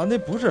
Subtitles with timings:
[0.00, 0.46] 啊，那不是，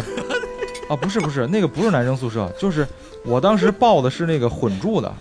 [0.88, 2.88] 啊，不是不是，那个不是男生宿舍，就是
[3.26, 5.12] 我当时报的是那个混住的，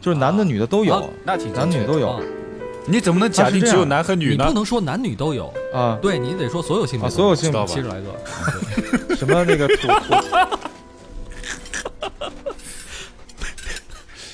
[0.00, 2.20] 就是男的女的都有啊那挺男女都有啊
[2.86, 4.54] 你怎么能假定只有男和女呢你不？
[4.54, 8.14] 能说男女都有，啊，对你得说所有性别啊，所有性别七十来个，
[9.18, 10.14] 什么那个土土，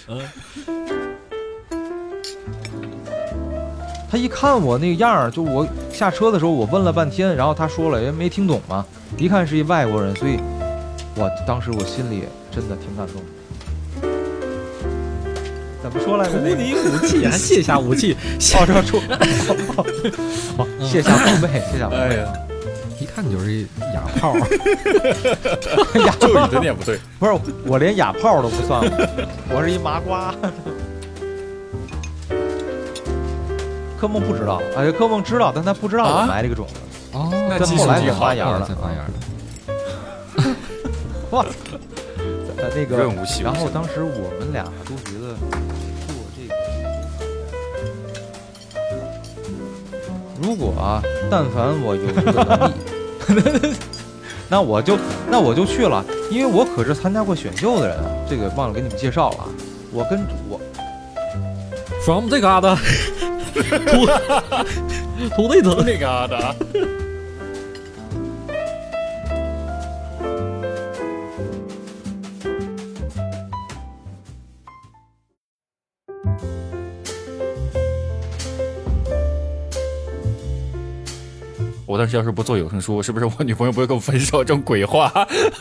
[4.11, 8.85] 他一看我那个样儿，就我下车的时候，我问了半天，然后他说了，也没听懂嘛。
[9.17, 10.39] 一看是一外国人，所以，
[11.15, 13.23] 我当时我心里真的挺感动。
[15.83, 16.39] 怎么说来着？
[16.43, 18.17] 那个你武器，还卸下武器，
[18.55, 19.01] 哦，这出，
[20.87, 22.25] 卸下装备，卸下装备。
[23.01, 23.51] 一看你就是。
[23.51, 24.37] 一哑炮。
[26.07, 26.99] 哑咒语的念不对。
[27.19, 27.33] 不是，
[27.67, 28.81] 我连哑炮都不算，
[29.51, 29.71] 我是。
[29.71, 30.35] 一麻瓜。
[33.99, 36.75] 柯梦不知道，哎，柯梦知道，但他不知道我埋这个种子。
[37.51, 38.75] 那技术后来才发芽了 才。
[38.75, 39.13] 发芽的。
[41.31, 41.45] 哇，
[42.57, 45.35] 呃，那个润物细无然后当时我们俩都觉得
[46.07, 46.55] 做这个，
[50.43, 52.73] 如果啊，但凡我有这个
[53.29, 53.75] 能力，
[54.49, 54.99] 那我就
[55.31, 58.07] 那我就去了，因为我可是参加过选秀的人啊。
[58.29, 59.47] 这个忘了给你们介绍了啊，
[59.93, 60.61] 我跟我
[62.05, 62.75] From 这嘎达，
[63.55, 64.07] 土
[65.37, 66.57] 土地子，那个的，
[81.91, 84.45] 我当时要是不做有声书，是不是我女朋友不会跟我分手？
[84.45, 85.09] 这种鬼话，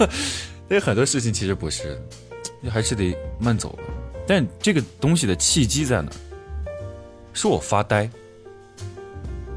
[0.70, 2.00] 所以很多事情其实不是，
[2.70, 3.76] 还是得慢走。
[4.28, 6.12] 但这个东西的契机在哪？
[7.34, 8.08] 是我发呆。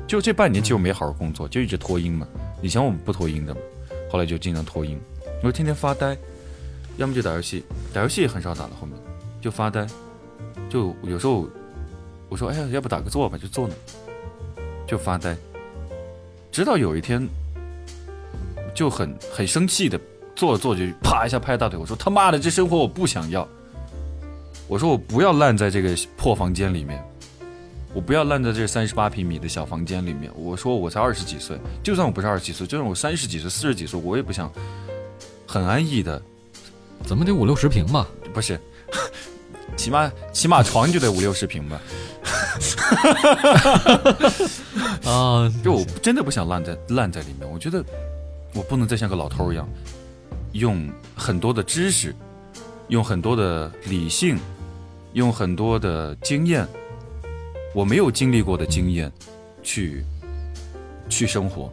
[0.06, 2.26] 就这半年，其实我没好好工作，就一直拖音嘛。
[2.62, 3.60] 以前我们不拖音的嘛，
[4.10, 4.98] 后来就经常拖音。
[5.42, 6.16] 我就天天发呆，
[6.96, 8.70] 要么就打游戏，打游戏也很少打了。
[8.80, 8.96] 后面
[9.42, 9.86] 就发呆，
[10.70, 11.46] 就有时候
[12.30, 13.74] 我说：“哎呀，要不打个坐吧？”就坐那，
[14.86, 15.36] 就发呆。
[16.52, 17.26] 直到有一天，
[18.74, 19.98] 就很很生气的
[20.36, 23.48] 坐着坐着就啪一下拍大腿，我说：“他妈的，这生活我不想要。”
[24.68, 27.02] 我说：“我不要烂在这个破房间里面。”
[27.94, 30.32] 我不要烂在这三十八平米的小房间里面。
[30.34, 34.50] 我说我才二十几岁，就算我不是二十几岁，就算我三十几岁、四十几岁，我也不想
[35.46, 36.20] 很安逸的，
[37.04, 38.08] 怎么得五六十平吧？
[38.32, 38.58] 不是，
[39.76, 41.80] 起码起码床就得五六十平吧。
[45.04, 47.50] 啊，就我真的不想烂在烂在里面。
[47.50, 47.84] 我觉得
[48.54, 49.68] 我不能再像个老头一样，
[50.52, 52.14] 用很多的知识，
[52.88, 54.38] 用很多的理性，
[55.14, 56.66] 用很多的经验，
[57.74, 59.10] 我没有经历过的经验，
[59.62, 60.04] 去
[61.08, 61.72] 去生活。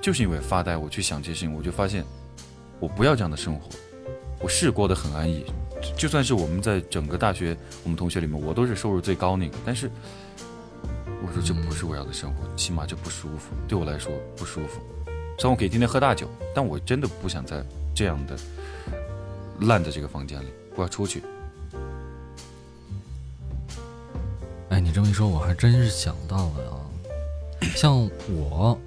[0.00, 2.04] 就是因为发呆，我去想这些事情，我就发现
[2.80, 3.68] 我不要这样的生活。
[4.40, 5.44] 我是过得很安逸，
[5.96, 9.90] 就算是我们在整个大学，我们同学里面，我都是收入最高那个，但是
[11.24, 14.80] 我说这不是我要的生活，起码这不舒服，对我来说不舒服。
[15.38, 18.36] 虽然我可以天天喝大酒，但我真的不想在这样的
[19.60, 21.22] 烂在这个房间里，我要出去。
[24.68, 26.80] 哎，你这么一说，我还真是想到了啊。
[27.74, 28.78] 像我，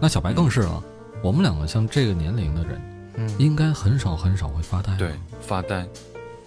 [0.00, 0.82] 那小白更是了。
[1.22, 2.80] 我们两个像这个年龄的人，
[3.16, 4.94] 嗯应该很少很少会发呆。
[4.96, 5.10] 对，，
[5.40, 5.86] 发呆，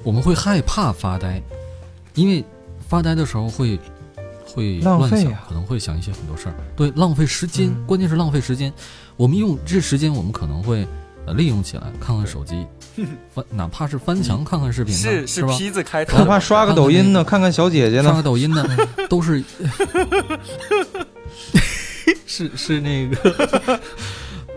[0.03, 1.41] 我们会害怕发呆，
[2.15, 2.43] 因为
[2.87, 3.79] 发呆的时候会
[4.45, 6.55] 会乱想，浪费呀可能会想一些很多事儿。
[6.75, 8.71] 对，浪费时间，嗯关键是浪费时间。
[9.15, 10.87] 我们用这时间，我们可能会
[11.25, 12.65] 呃利用起来，看看手机，
[13.33, 15.53] 翻哪怕是翻墙看看视频呢，是吧？
[15.71, 18.65] 字开头哪怕刷个抖音呢，看看小姐姐呢刷抖音呢，
[19.09, 19.43] 都是
[22.25, 23.79] 是是那个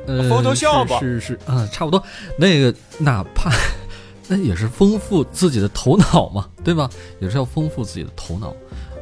[0.07, 2.03] 呃 Photoshop 是是是啊，差不多。
[2.37, 3.51] 那个哪怕
[4.29, 6.89] 那也是丰富自己的头脑嘛，对吧？
[7.21, 8.54] 也是要丰富自己的头脑。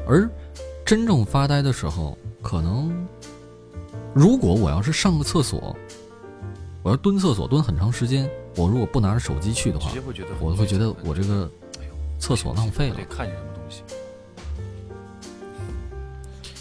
[0.07, 0.29] 而
[0.85, 3.07] 真正发呆的时候，可能
[4.13, 5.77] 如果我要是上个厕所，
[6.83, 9.91] 我要蹲厕所蹲很长时间，我如果不拿着手机去的话
[10.41, 11.49] 我会觉得我这个
[12.19, 12.97] 厕所浪费了。
[13.09, 13.83] 看见什么东西。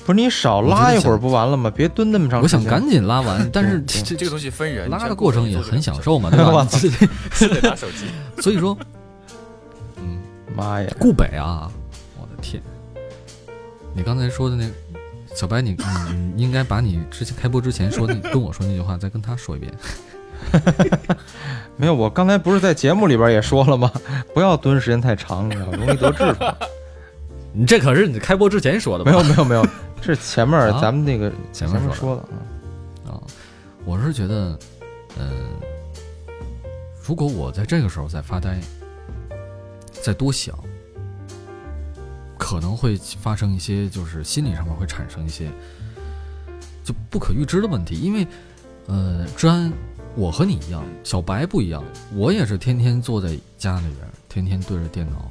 [0.09, 1.69] 不是你少拉一会儿不完了吗？
[1.69, 2.63] 别蹲那么长我时间。
[2.63, 6.67] 想赶紧拉完， 但是这这个东西分人，拉的过程也很享受，嘛， 对吧哇？
[6.67, 8.07] 是得 拿手机。
[8.41, 8.75] 所以说，
[9.97, 10.17] 嗯，
[10.55, 10.91] 妈呀！
[10.97, 11.69] 顾北啊，
[12.19, 12.59] 我的天！
[13.93, 14.73] 你刚才说的那个
[15.35, 19.71] 小白，你你你应该把你之前开播之前说的跟我说那句话再跟他说一遍。
[21.77, 23.91] 没有，我刚才不是在节目里边也说了吗？
[24.33, 26.55] 不要蹲时间太长，你知道吗容易得痔疮。
[27.51, 29.11] 你这可是你开播之前说的吧？
[29.11, 29.65] 没有没有没有，
[30.01, 33.13] 这 是前面啊咱们那个前面说的啊。
[33.13, 33.21] 啊，
[33.85, 34.57] 我是觉得，
[35.19, 35.31] 嗯、
[37.03, 38.59] 如果我在这个时候在发呆，
[39.91, 40.57] 再多想，
[42.37, 45.49] 可能会发生一些，就是心理上面会产生一些
[46.83, 47.95] 就不可预知的问题。
[47.95, 48.27] 因为，
[48.85, 49.73] 呃，治安，
[50.15, 55.27] 我和你一样，小白不一样，我也是天天坐在家里边，天天对着电脑。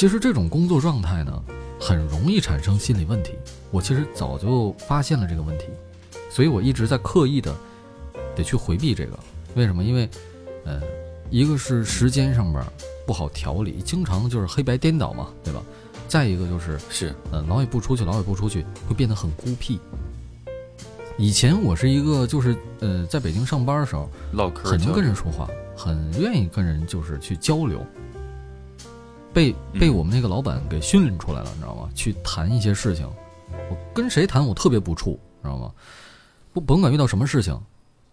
[0.00, 1.42] 其实这种工作状态呢，
[1.78, 3.34] 很容易产生心理问题。
[3.70, 5.66] 我其实早就发现了这个问题，
[6.30, 7.54] 所以我一直在刻意的
[8.34, 9.18] 得去回避这个。
[9.56, 9.84] 为什么？
[9.84, 10.08] 因为，
[10.64, 10.80] 呃，
[11.28, 12.64] 一个是时间上面
[13.06, 15.62] 不好调理，经常就是黑白颠倒嘛，对吧？
[16.08, 19.78] 再一个就是，是呃，老也不出去，老也不出去，会变得很孤僻。
[21.18, 27.86] 以前我是一个，就是呃，在北京上班的时候，唠嗑，很能跟人说话，很愿意跟人就是去交流。
[29.32, 31.88] 被被嗯我们那个老板给训练出来了，你知道吗？
[31.94, 33.08] 去谈一些事情，
[33.70, 35.12] 我跟谁谈我特别不怵，
[35.42, 35.70] 知道吗？
[36.52, 37.58] 不甭管遇到什么事情，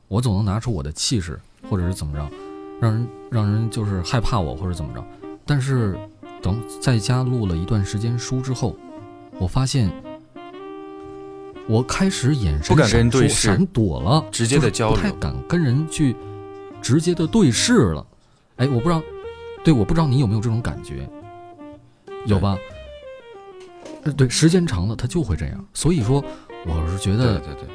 [0.07, 2.29] 我总能拿出我的气势，或者是怎么着，
[2.79, 5.03] 让人让人就是害怕我，或者怎么着。
[5.45, 5.97] 但是
[6.41, 8.75] 等在家录了一段时间书之后，
[9.39, 9.91] 我发现
[11.67, 16.15] 我开始眼神不敢跟人闪烁对视闪躲了，直接的交流就是不太敢跟人去
[16.81, 18.05] 直接的对视了。
[18.57, 19.01] 哎，我不知道，
[19.63, 21.07] 对，我不知道你有没有这种感觉，
[22.25, 22.57] 有吧？
[24.03, 25.65] 呃，对，时间长了他就会这样。
[25.73, 26.23] 所以说，
[26.65, 27.67] 我是觉对得，对对，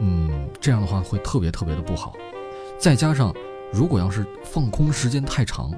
[0.00, 2.14] 嗯，这样的话会特别特别的不好。
[2.78, 3.34] 再加上，
[3.72, 5.72] 如果要是放空时间太长，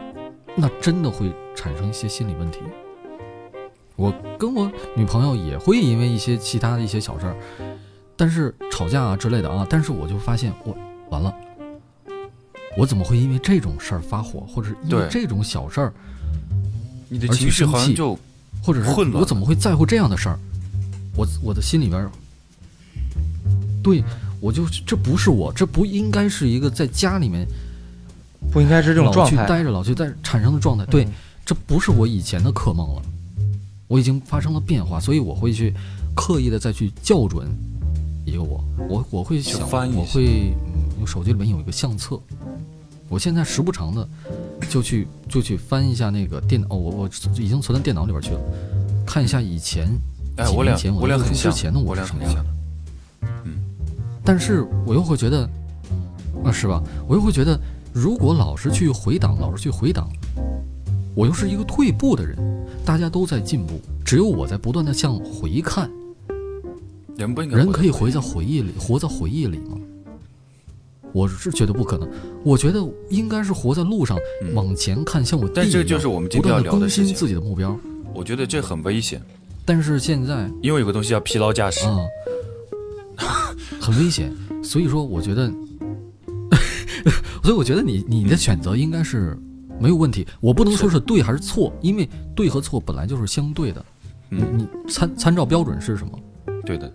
[0.55, 2.61] 那真的会产生一些心理问题。
[3.95, 7.37] 我跟我女朋友也会因为一些其他的一些小事儿，
[8.17, 10.77] 但是吵架啊之类的啊，但是我就发现我
[11.11, 11.35] 完了，
[12.77, 15.93] 我怎么会因为这种事儿发火，或者是因为这种小事儿，
[17.09, 18.19] 你的情绪好像就
[18.63, 20.39] 或者是混乱我怎么会在乎这样的事儿？
[21.17, 22.11] 我我的心里边儿，
[23.83, 24.05] 对
[24.41, 27.47] 我就这不是我，这不应该是一个在家里面
[28.53, 29.31] 不应该是这种状态。
[29.31, 30.85] 去待着、老去待着产生的状态。
[30.87, 31.13] 对，嗯
[31.47, 33.03] 这不是我以前的噩梦了，
[33.87, 35.73] 我已经发生了变化，所以我会去
[36.15, 37.49] 刻意的再去校准
[38.25, 40.66] 一个我，我我会想，翻译我会嗯，
[41.01, 42.21] 我手机里面有一个相册，
[43.09, 44.09] 我现在时不常的
[44.69, 48.41] 就去就去翻一下那个电脑，哦我我已经存到电脑里边去了，
[49.07, 49.89] 看一下以前
[50.37, 52.45] 哎，几年我俩前我俩很像之前的我是什么样的
[53.45, 53.63] 嗯，
[54.25, 55.49] 但是我又会觉得，
[56.45, 56.83] 啊，是吧？
[57.07, 57.59] 我又会觉得，
[57.93, 60.09] 如果老是去回档，老是去回档，
[61.15, 62.37] 我又是一个退步的人，
[62.85, 65.91] 大家都在进步，只有我在不断的向回看。
[67.17, 69.79] 人不应该人可以活在回忆里，活在回忆里吗？
[71.13, 72.09] 我是觉得不可能，
[72.45, 77.79] 我觉得应该是活在路上，嗯往前看，像我但这就是我们今天要聊的更新自己的目标。
[78.15, 79.21] 我觉得这很危险，
[79.65, 81.87] 但是现在因为有个东西叫疲劳驾驶。
[81.87, 84.33] 啊，很危险。
[84.63, 85.51] 所以说，我觉得，
[87.43, 89.39] 所以我觉得你你的选择应该是
[89.79, 90.27] 没有问题。
[90.41, 93.85] 我不能说是对还是错，因为对和错本来就是相对的。
[94.29, 96.19] 你嗯，你参参照标准是什么？
[96.67, 96.93] 对的，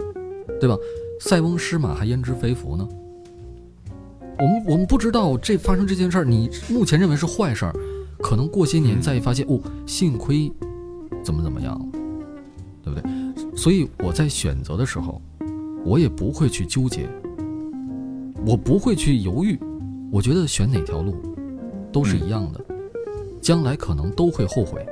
[0.60, 0.76] 对吧？
[1.22, 2.88] 塞翁失马还焉知非福呢？
[4.42, 7.76] 我们我们不知道这发生这件事儿，你目前认为是坏事儿，
[8.20, 10.52] 可能过些年嗯再一发现，哦，幸亏
[11.24, 11.86] 怎么怎么样了，
[12.84, 13.56] 对不对？
[13.56, 15.22] 所以我在选择的时候，
[15.86, 17.08] 我也不会去纠结，
[18.44, 19.60] 我不会去犹豫，
[20.12, 21.16] 我觉得选哪条路
[21.92, 22.60] 都是一样的，
[23.40, 24.84] 将来可能都会后悔，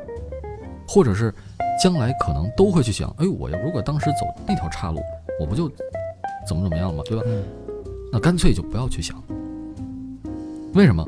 [0.87, 1.33] 或者是
[1.83, 4.99] 将来可能都会去想，哎，我要如果当时走那条岔路，
[5.39, 5.67] 我不就
[6.47, 7.23] 怎么怎么样嘛，对吧？
[7.25, 7.43] 嗯
[8.11, 9.23] 那干脆就不要去想。
[10.73, 11.07] 为什么？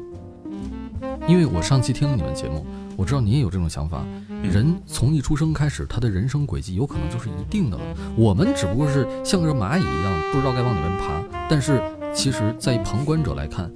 [1.27, 2.65] 因为我上期听了你们节目，
[2.97, 4.03] 我知道你也有这种想法。
[4.41, 7.83] 人从一出生开始，他的人生轨迹有可能就是一定的了。
[8.15, 11.21] 我们只不过是像个蚂蚁一样，不知道该往哪边爬。
[11.47, 11.81] 但是
[12.13, 13.71] 其实，在旁观者来看，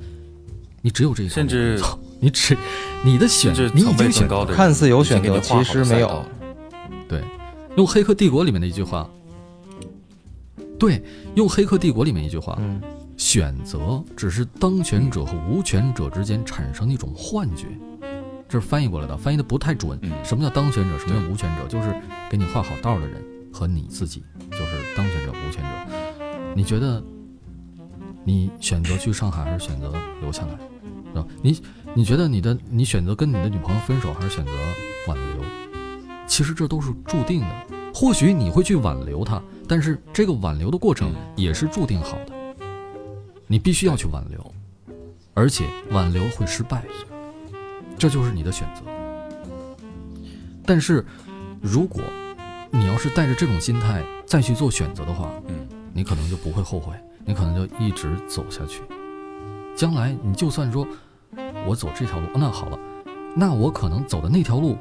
[0.81, 1.79] 你只有这一条路甚至
[2.19, 2.57] 你只
[3.03, 6.25] 你的选你已经选高的看似有选择，其实没有。
[7.07, 7.21] 对，
[7.77, 9.07] 用《黑客帝国》里面的一句话，
[10.79, 11.03] 对，
[11.35, 12.81] 用《黑客帝国》里面一句话，嗯，
[13.35, 17.67] 选择只是当权者和无权者之间产生的一种幻觉，
[18.47, 19.99] 这是翻译过来的，翻译的不太准。
[20.03, 20.97] 嗯什么叫当权者？
[20.97, 21.67] 什么叫无权者？
[21.67, 21.93] 就是
[22.29, 25.69] 给你画好道的人和你自己，就是当权者、无权者。
[26.55, 27.03] 你觉得
[28.23, 30.57] 你选择去上海还是选择留下来？
[31.13, 31.27] 是吧？
[31.41, 31.59] 你
[31.93, 34.51] 你觉得你的你选择跟你的女朋友分手还是选择
[35.09, 35.43] 挽留？
[36.25, 37.67] 其实这都是注定的。
[37.93, 42.34] 或许你会去挽留她，但是这个挽留的过程嗯也是注定好的。
[43.47, 44.53] 你必须要去挽留，
[45.33, 46.83] 而且挽留会失败，
[47.97, 48.81] 这就是你的选择。
[50.65, 51.05] 但是，
[51.61, 52.01] 如果
[52.71, 58.81] 你要是带着这种心态再去做选择的话，嗯，你可能就不会后悔，你可能就一直走下去。
[59.75, 60.87] 将来你就算说，
[61.67, 62.79] 我走这条路，那好了，
[63.35, 64.75] 那我可能走的那条路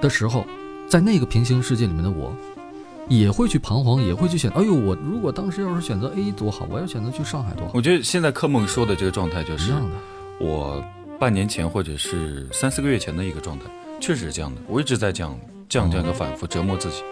[0.00, 0.44] 的时候，
[0.88, 2.34] 在那个平行世界里面的我，
[3.10, 4.48] 也会去彷徨，也会去选。
[4.52, 9.96] 哎呦，我如果当时要是选择 A 多好，我要选择去上海多好，我觉得现在柯梦说的这个状态就是一样的。
[10.38, 10.80] 我
[11.18, 13.64] 半年前或者是三四个月前的一个状态，
[13.98, 14.60] 确实是这样的。
[14.68, 15.36] 我一直在这样
[15.68, 17.02] 这样这样的反复折磨自己，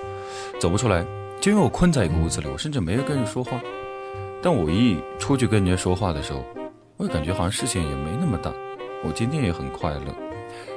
[0.60, 1.04] 走不出来，
[1.40, 3.60] 就因为我困在一个屋子里，我甚至没有跟人说话。
[4.40, 6.44] 但我一出去跟人家说话的时候，
[6.96, 8.52] 我也感觉好像事情也没那么大，
[9.04, 10.14] 我今天也很快乐。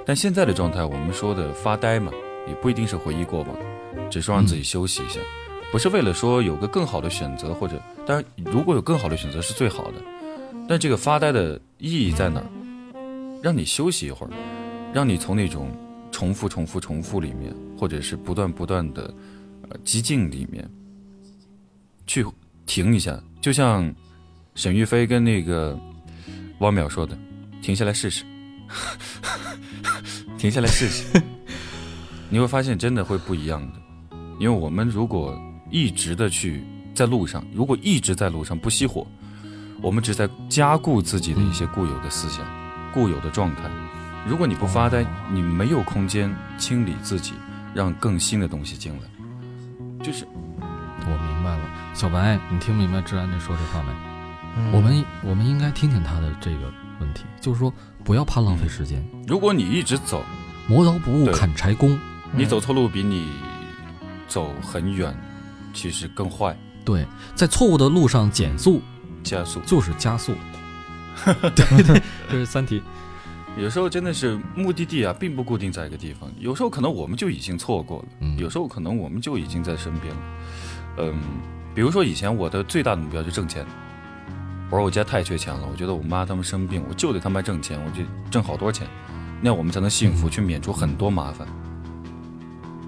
[0.03, 2.11] 但现在的状态，我们说的发呆嘛，
[2.47, 3.55] 也不一定是回忆过往，
[4.09, 5.19] 只是说让自己休息一下，
[5.71, 10.01] 不是为了说有个更好的选择，或者当然如果有更好的选择是最好的。
[10.67, 12.45] 但这个发呆的意义在哪儿？
[13.41, 14.29] 让你休息一会儿，
[14.93, 15.71] 让你从那种
[16.11, 19.13] 重复、重复、重复里面，或者是不断、不断的
[19.69, 20.69] 呃激进里面，
[22.05, 22.25] 去
[22.65, 23.21] 停一下。
[23.41, 23.93] 就像
[24.53, 25.77] 沈玉飞跟那个
[26.59, 27.17] 汪淼说的
[27.61, 28.23] ：“停下来试试，
[30.37, 31.05] 停下来试试。”
[32.31, 34.17] 你会发现真的会不一样的。
[34.39, 36.63] 因为我们如果一直的去
[36.95, 39.05] 在路上，如果一直在路上不熄火。
[39.83, 42.45] 我们只在加固自己的一些固有的思想、
[42.93, 43.63] 固有的状态。
[44.27, 47.33] 如果你不发呆，你没有空间清理自己，
[47.73, 48.99] 让更新的东西进来。
[50.03, 50.23] 就是
[51.01, 53.89] 我明白了，小白，你听明白志安这说这话没？
[54.57, 57.73] 嗯我们我们应该听听他的这个问题，就是说
[58.03, 60.23] 不要怕浪费时间，如果你一直走，
[60.67, 61.99] 磨刀不误砍柴工。
[62.33, 63.29] 你走错路比你
[64.27, 65.15] 走很远，
[65.73, 68.81] 其实更坏，对，在错误的路上减速
[69.23, 69.59] 加速。
[69.65, 70.33] 就是加速。
[71.55, 72.81] 对对，这是三体。
[73.57, 76.31] 有时候真的是目的地啊，并不固定在一个地方。
[76.39, 80.21] 有时候可能我们就已经错过了，嗯有时候可能我们就已经在身边了。
[80.99, 81.13] 嗯，
[81.75, 83.65] 比如说以前我的最大的目标就是挣钱，
[84.69, 88.87] 我说我家太缺钱了，我觉得我妈他们生病，我就得他妈挣钱，我就挣好多钱，
[89.41, 91.45] 那样我们才能幸福，去免除很多麻烦。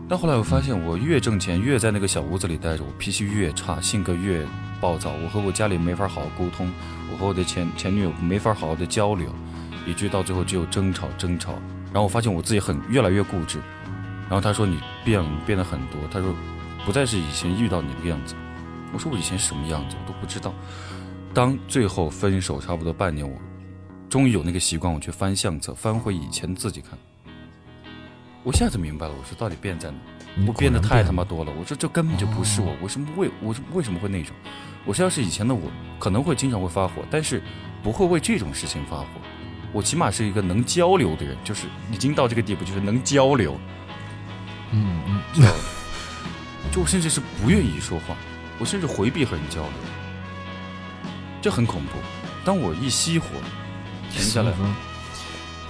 [0.10, 4.46] 但后来我发现，我越挣钱，越在那个小屋子里待着，我脾气越差，性格越
[4.80, 6.72] 暴躁，我和我家里没法好好沟通，
[7.12, 9.34] 我和我的前前女友没法好好的交流，
[9.88, 11.54] 以至于到最后只有争吵争吵。
[11.86, 13.60] 然后我发现我自己很越来越固执。
[14.30, 16.00] 然后他说你变了，变得很多。
[16.12, 16.34] 他说
[16.86, 18.36] 不再是以前遇到你那个样子。
[18.92, 20.54] 我说我以前是什么样子我都不知道。
[21.34, 23.36] 当最后分手差不多半年，我
[24.10, 26.92] 终于有那个习惯，我去翻相册，翻回以前自己看。
[28.44, 29.98] 我一下子明白了，我说到底变在哪？
[30.46, 31.52] 我变得太他妈多了。
[31.58, 34.36] 我说这根本就不是我，我是为我是为什么会那种？
[34.86, 37.42] 我说要是以前的我，可能会经常会发火，但是
[37.82, 39.06] 不会为这种事情发火。
[39.72, 43.58] 我起码是一个能交流的人，就是已经到这个地步，就是能交流，
[44.72, 45.58] 嗯嗯，知道吧？
[46.72, 48.16] 就我甚至是不愿意说话，
[48.60, 49.72] 我甚至回避和人交流，
[51.42, 51.92] 这很恐怖。
[52.44, 53.28] 当我一熄火，
[54.12, 54.52] 停下来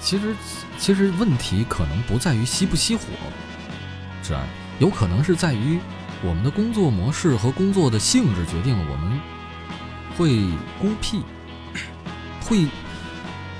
[0.01, 0.35] 其实
[0.77, 3.03] 其实问题可能不在于熄不熄火，
[4.21, 4.43] 是啊，
[4.79, 5.79] 有可能是在于
[6.21, 9.19] 我们的工作模式和工作的性质决定了我们
[10.17, 10.41] 会
[10.79, 11.21] 孤僻，
[12.45, 12.67] 会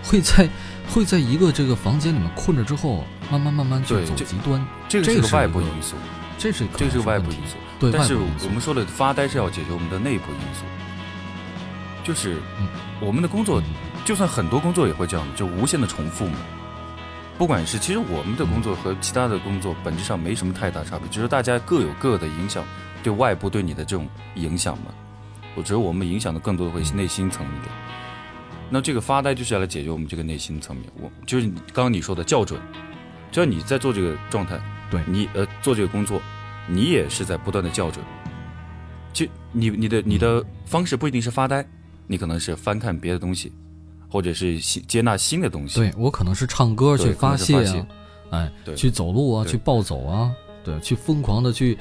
[0.04, 0.50] 会在
[0.90, 5.96] 会在一个这个房间里面困着之后，慢慢慢慢去走极端，这个是个外部因素，
[6.38, 7.56] 这是可这是个外部因素。
[7.80, 10.64] 对，但是我们说的发呆是要解决我们的内部因素，
[12.04, 12.68] 就是嗯
[13.00, 13.64] 我们的工作嗯
[14.06, 16.38] 就算很多工作也会这样，就无限的重复嘛。
[17.38, 22.64] 不管是，其实我们的工作和其他的工作本质上没什么太大差别，只是大家各有各的影响，
[23.02, 24.94] 对外部对你的这种影响嘛。
[25.56, 27.60] 我觉得我们影响的更多的会内心层面。
[28.70, 30.86] 那这个发呆就是要来解决我们这个内心层面。
[31.00, 32.60] 我就是刚刚你说的校准，
[33.32, 34.60] 只要你在做这个状态，
[34.90, 36.22] 对你呃做这个工作，
[36.68, 38.04] 你也是在不断的校准。
[39.12, 41.64] 就你你的你的方式不一定是发呆，
[42.08, 43.52] 你可能是翻看别的东西，
[44.14, 45.80] 或者是新接纳新的东西。
[45.80, 47.58] 对我可能是唱歌去发泄。
[47.66, 47.88] 啊
[48.30, 48.76] 哎，对。
[48.76, 50.32] 去走路啊，去暴走啊，
[50.64, 51.78] 对，去疯狂的去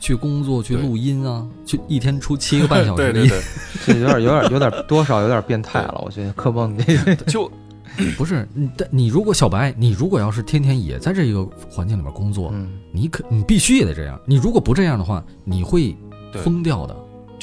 [0.00, 3.42] 去工作，去录音啊，去一天出七个半小时对对对，
[3.86, 7.50] 这有点有点有点多少有点变态了，我觉得科梦你这就
[8.18, 15.96] 不是你，但你如果小白，你如果要是天天也在这个环境里面工作，嗯，你可你必须也得这样，你如果不这样的话，你会
[16.42, 16.94] 疯掉的，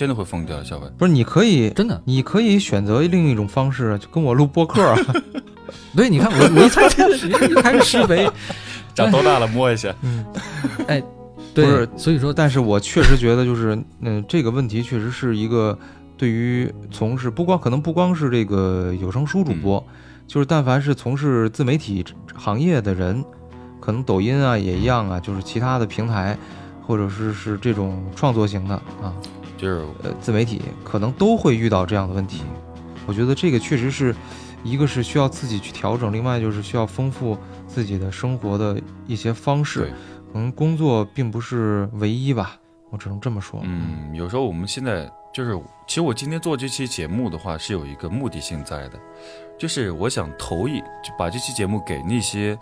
[0.01, 0.88] 真的会疯掉，小伟。
[0.98, 2.01] 不是你可以真的。
[2.05, 4.98] 你可以选择另一种方式，就跟我录播客啊。
[5.96, 6.88] 对，你看我我一猜
[7.20, 8.27] 你你开始施肥，
[8.96, 9.93] 长多大了摸一下？
[10.01, 10.25] 嗯，
[11.53, 15.77] 对，不是所以说但是我确实觉得就是，嗯、这个问题确实是一个
[16.17, 19.86] 对于从事不光可能不光是这个有声书主播，
[20.25, 22.03] 就是但凡是从事自媒体
[22.34, 23.24] 行业的人，
[23.79, 26.36] 可能抖音啊也一样啊，就是其他的平台，
[26.88, 29.13] 或者是是这种创作型的啊，
[29.62, 32.41] 就是呃自媒体，可能都会遇到这样的问题。
[33.06, 34.15] 我觉得这个确实是
[34.63, 37.38] 一个是需要自己去调整，另外就是需要丰富
[37.68, 39.91] 自己的生活的一些方式对。
[40.34, 42.58] 可能工作并不是唯一吧，
[42.89, 43.60] 我只能这么说。
[43.63, 45.56] 嗯，有时候我们现在就是，
[45.88, 49.00] 其实我今天做这期节目的话是有一个目的性在的，
[49.60, 52.58] 就是我想投一，就把这期节目给那些，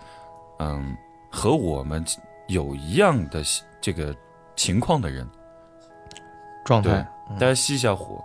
[0.58, 0.96] 嗯，
[1.30, 2.04] 和我们
[2.48, 3.42] 有一样的
[3.80, 4.14] 这个
[4.56, 5.24] 情况的人，
[6.70, 8.24] 状态，大家熄一下火，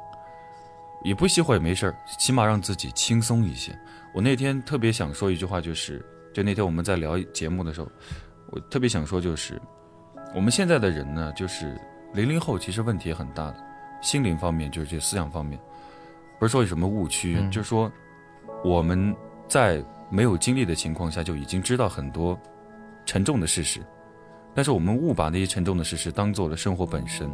[1.04, 3.76] 也不熄火也没事儿，起码让自己轻松一些。
[4.14, 7.88] 我那天特别想说一句话，就是，就那天我们在聊节目的时候，
[8.52, 9.60] 我特别想说，就是
[10.36, 11.76] 我们现在的人呢，就是
[12.14, 13.56] 零零后，其实问题也很大的，
[14.00, 15.60] 心灵方面就是这思想方面，
[16.40, 17.92] 不是说有什么误区，嗯就是说
[18.64, 19.16] 我们
[19.48, 22.40] 在没有经历的情况下就已经知道很多
[23.08, 23.82] 沉重的事实，
[24.54, 27.28] 但是我们误把那些沉重的事实当做了生活本身。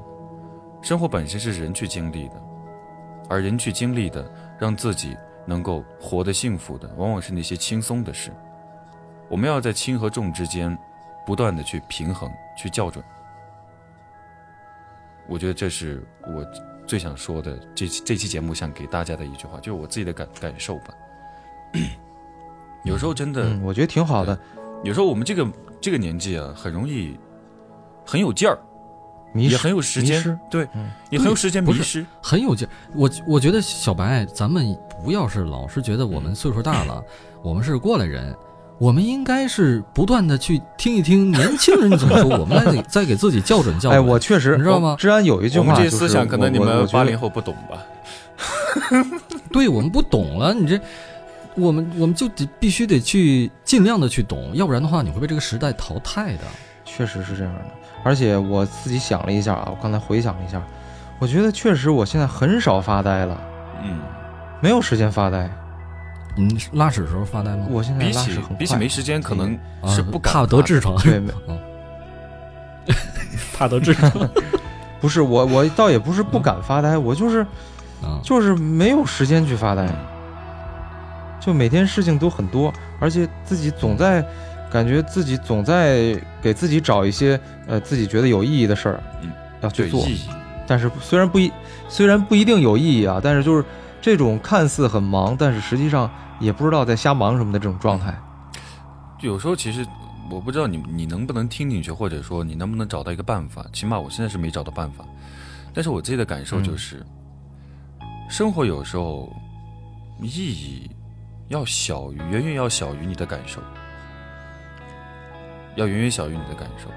[0.81, 2.41] 生活本身是人去经历的，
[3.29, 8.31] 而人去经历的，让自己能够活得幸福的，往往是那些轻松的事。
[9.29, 10.77] 我们要在轻和重之间，
[11.25, 13.03] 不断的去平衡，去校准。
[15.27, 16.45] 我觉得这是我
[16.87, 20.93] 最想说的，这这期节目想给大家的一句话，就是我自己的感感受吧。
[22.83, 24.37] 有时候真的，嗯，我觉得挺好的，
[24.83, 25.47] 有时候我们这个
[25.79, 27.17] 这个年纪啊，很容易
[28.05, 28.57] 很有劲儿，
[29.33, 32.05] 迷失也很有时间，对，嗯也很有时间不是迷失。
[32.21, 32.67] 很有劲。
[32.93, 37.03] 我我觉得小白，咱们不要是老是觉得我们岁数大了，
[37.41, 38.35] 我们是过来人，
[38.77, 44.07] 我们应该是不断的去听一听年轻人怎么说，我们来给再给自己校准校哎，准。
[44.07, 47.83] 我确实，你知道吗治安有一句我们话就是这思想可能你们八零后不懂吧？
[49.51, 50.79] 对我们不懂了，你这。
[51.55, 56.43] 我们我们就得必须得去尽量的去懂，要不然的话你会被这个时代淘汰的。
[56.85, 57.65] 确实是这样的。
[58.03, 60.61] 而且我自己想了一下啊，我刚才回想了一下，
[61.19, 63.39] 我觉得确实我现在很少发呆了，
[63.83, 63.99] 嗯，
[64.61, 65.49] 没有时间发呆。
[66.35, 67.65] 你拉屎的时候发呆吗？
[67.69, 71.31] 我现在比起拉屎很快，比起没时间，可能啊是不敢怕得痔疮，对，没。
[73.53, 74.29] 怕得痔疮。
[75.01, 77.39] 不是我我倒也不是不敢发呆，我就是
[78.01, 79.95] 啊，就是没有时间去发呆，嗯。
[81.39, 84.23] 就每天事情都很多，而且自己总在
[84.71, 89.29] 感觉自己总在给自己找一些呃自己觉得有意义的事儿，嗯，
[89.61, 90.07] 要去做。
[90.65, 91.51] 但是虽然不一
[91.89, 93.65] 虽然不一定有意义啊，但是就是
[93.99, 98.17] 这种看似很忙，但是实际上也不知道在瞎忙什么的这种状态。
[99.19, 99.85] 有时候其实
[100.29, 103.65] 我不知道你你能不能听进去，或者说你能不能找到一个办法。
[103.73, 105.03] 起码我现在是没找到办法，
[105.73, 107.05] 但是我自己的感受就是，
[108.29, 109.29] 生活有时候
[110.21, 110.89] 意义
[111.49, 113.59] 要小于远远要小于你的感受，
[115.75, 116.89] 要远远小于你的感受。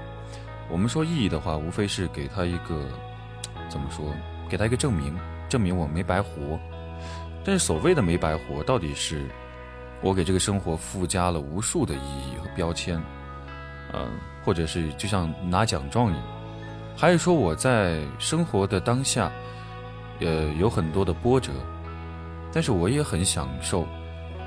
[0.69, 2.87] 我们说意义的话，无非是给他一个
[3.69, 4.05] 怎么说，
[4.49, 5.15] 给他一个证明，
[5.47, 6.59] 证明我没白活。
[7.43, 9.29] 但是所谓的没白活，到底是
[10.01, 12.99] 我给这个生活附加了无数的意义和标签，
[13.93, 14.09] 嗯、
[14.43, 16.23] 或者是就像拿奖状一样，
[16.97, 19.31] 还是说我在生活的当下，
[20.21, 21.51] 呃，有很多的波折，
[22.51, 23.85] 但是我也很享受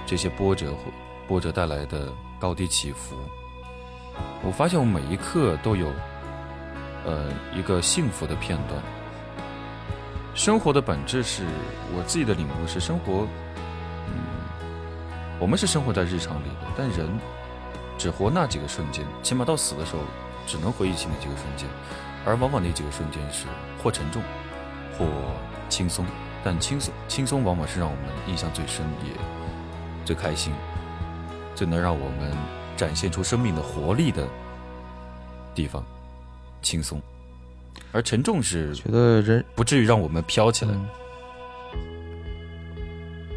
[0.04, 0.90] 这些波折或
[1.28, 3.14] 波折带来的高低起伏。
[4.42, 5.88] 我发现我每一刻都有，
[7.04, 8.80] 呃，一个幸福的片段。
[10.34, 11.44] 生活的本质是
[11.96, 13.26] 我自己的领悟是生活，
[14.06, 14.14] 嗯，
[15.40, 17.08] 我们是生活在日常里的，但人
[17.98, 20.02] 只活那几个瞬间，起码到死的时候
[20.46, 21.68] 只能回忆起那几个瞬间，
[22.24, 23.46] 而往往那几个瞬间是
[23.82, 24.22] 或沉重，
[24.96, 25.06] 或
[25.68, 26.06] 轻松，
[26.44, 29.10] 但轻松轻松往往是让我们印象最深，也
[30.04, 30.54] 最开心，
[31.56, 32.32] 最能让我们
[32.78, 34.26] 展现出生命的活力的
[35.52, 35.84] 地方，
[36.62, 37.02] 轻松，
[37.90, 40.72] 而沉重是觉得人，不至于让我们飘起来，
[41.74, 41.82] 嗯，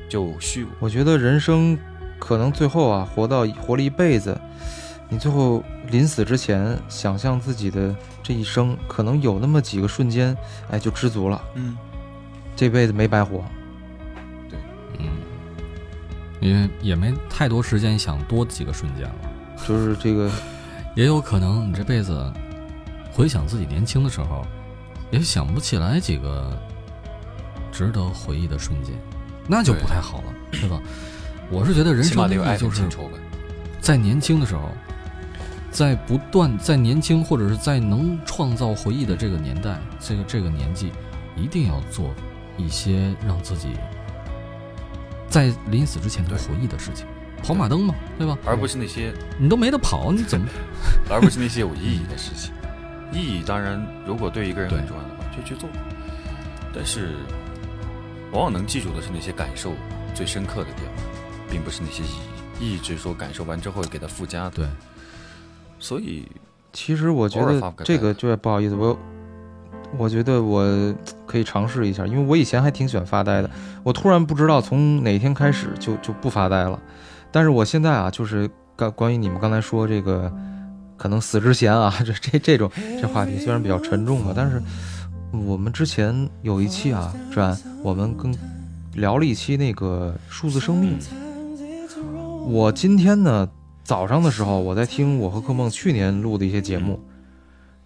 [0.08, 0.68] 就虚无。
[0.80, 1.76] 我觉得人生
[2.20, 4.40] 可能最后啊，活到活了一辈子，
[5.10, 10.38] 你最后临死之前，想象自己的这一生，可能有那么几个瞬间，
[10.70, 11.76] 哎，就知足了，嗯，
[12.56, 13.44] 这辈子没白活。
[15.00, 15.10] 嗯，
[16.40, 19.16] 也也没太多时间想多几个瞬间了，
[19.68, 20.30] 就是这个，
[20.96, 22.32] 也有可能你这辈子
[23.12, 24.46] 回想自己年轻的时候，
[25.12, 26.58] 也想不起来几个
[27.72, 28.96] 值得回忆的瞬间，
[29.48, 30.80] 那就不太好了，对吧？
[31.50, 32.84] 我是觉得人生的意义就是。
[33.82, 34.70] 在年轻的时候，
[35.72, 40.92] 在不断在年轻或者是在能创造回忆的这个年代，这个这个年纪，
[41.36, 42.14] 一定要做
[42.58, 43.70] 一些让自己
[45.28, 47.08] 在临死之前能回忆的事情，
[47.44, 48.38] 跑马灯嘛，对吧？
[48.46, 50.48] 而不是那些，你都没得跑，你怎么？
[51.10, 52.54] 而不是那些有意义的事情。
[53.12, 55.70] 意义当然，如果对一个人很重要的话，就去做。
[56.74, 57.10] 但是
[58.32, 59.74] 往往能记住的是那些感受
[60.14, 60.94] 最深刻的地方，
[61.50, 62.08] 并不是那些意
[62.60, 64.52] 义，一直说感受完之后给它附加的。
[64.52, 64.66] 对，
[65.80, 66.26] 所以
[66.72, 68.98] 其实我觉得这个就不好意思，我
[69.98, 70.64] 我觉得我
[71.28, 73.50] 可以尝试一下，因为我以前还挺喜欢发呆的，
[73.84, 76.80] 我突然不知道从哪天开始就就不发呆了。
[77.32, 80.32] 但是我现在啊，就是关关于你们刚才说这个，
[80.98, 82.70] 可能死之前啊，这这这种
[83.02, 84.62] 这话题虽然比较沉重吧，但是
[85.32, 88.36] 我们之前有一期啊，志安，我们跟
[88.96, 90.98] 聊了一期那个数字生命。
[92.46, 93.48] 我今天呢
[93.84, 97.00] 早上的时候，我在听我和柯梦去年录的一些节目，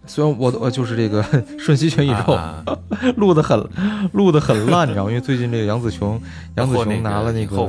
[0.06, 1.22] 虽然我呃就是这个
[1.58, 2.64] 瞬息全宇宙、啊
[3.16, 3.64] 录的很
[4.12, 5.10] 录的很烂，你知道吗？
[5.10, 6.20] 因为最近这个杨紫琼
[6.56, 7.68] 杨紫琼拿了那个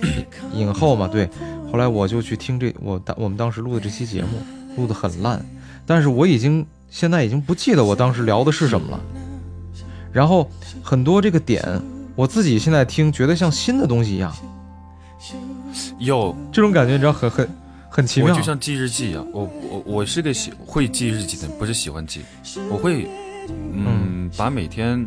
[0.54, 1.28] 影后嘛，对。
[1.70, 4.28] 后来我就去听这我当我们当时录的这期节目，
[4.76, 5.44] 录的很烂，
[5.86, 9.00] 但是我已经现在已经不记得我当时聊的是什么了。
[10.12, 10.50] 然后
[10.82, 11.62] 很多这个点，
[12.14, 14.30] 我自己现在听觉得像新的东西一样，
[15.98, 17.48] 有这种感觉你知道很很
[17.88, 18.44] 很奇妙我就。
[18.44, 22.20] 像记日记一样，我我我是个喜会记日记的人，不是喜欢记，
[22.70, 23.08] 我会
[23.48, 25.06] 嗯把每天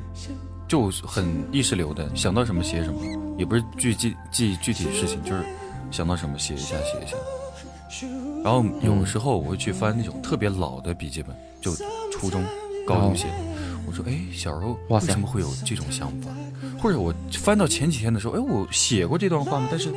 [0.68, 3.00] 就很意识流的想到什么写什么，
[3.38, 5.44] 也不是具记记具体的事情，就是
[5.92, 7.16] 想到什么写一下写一下。
[8.44, 11.74] 然后有时候我会去翻那种特别老的笔记本，就
[12.12, 12.44] 初中、
[12.86, 13.34] 高中写的。
[13.88, 16.30] 我说，哎，小时候为什么会有这种想法？
[16.82, 19.68] 或者我翻到前几天的时候，哎，我写过这段话吗？
[19.70, 19.94] 但是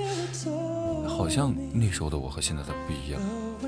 [1.09, 3.21] 好像那时候的我和现在的不一样，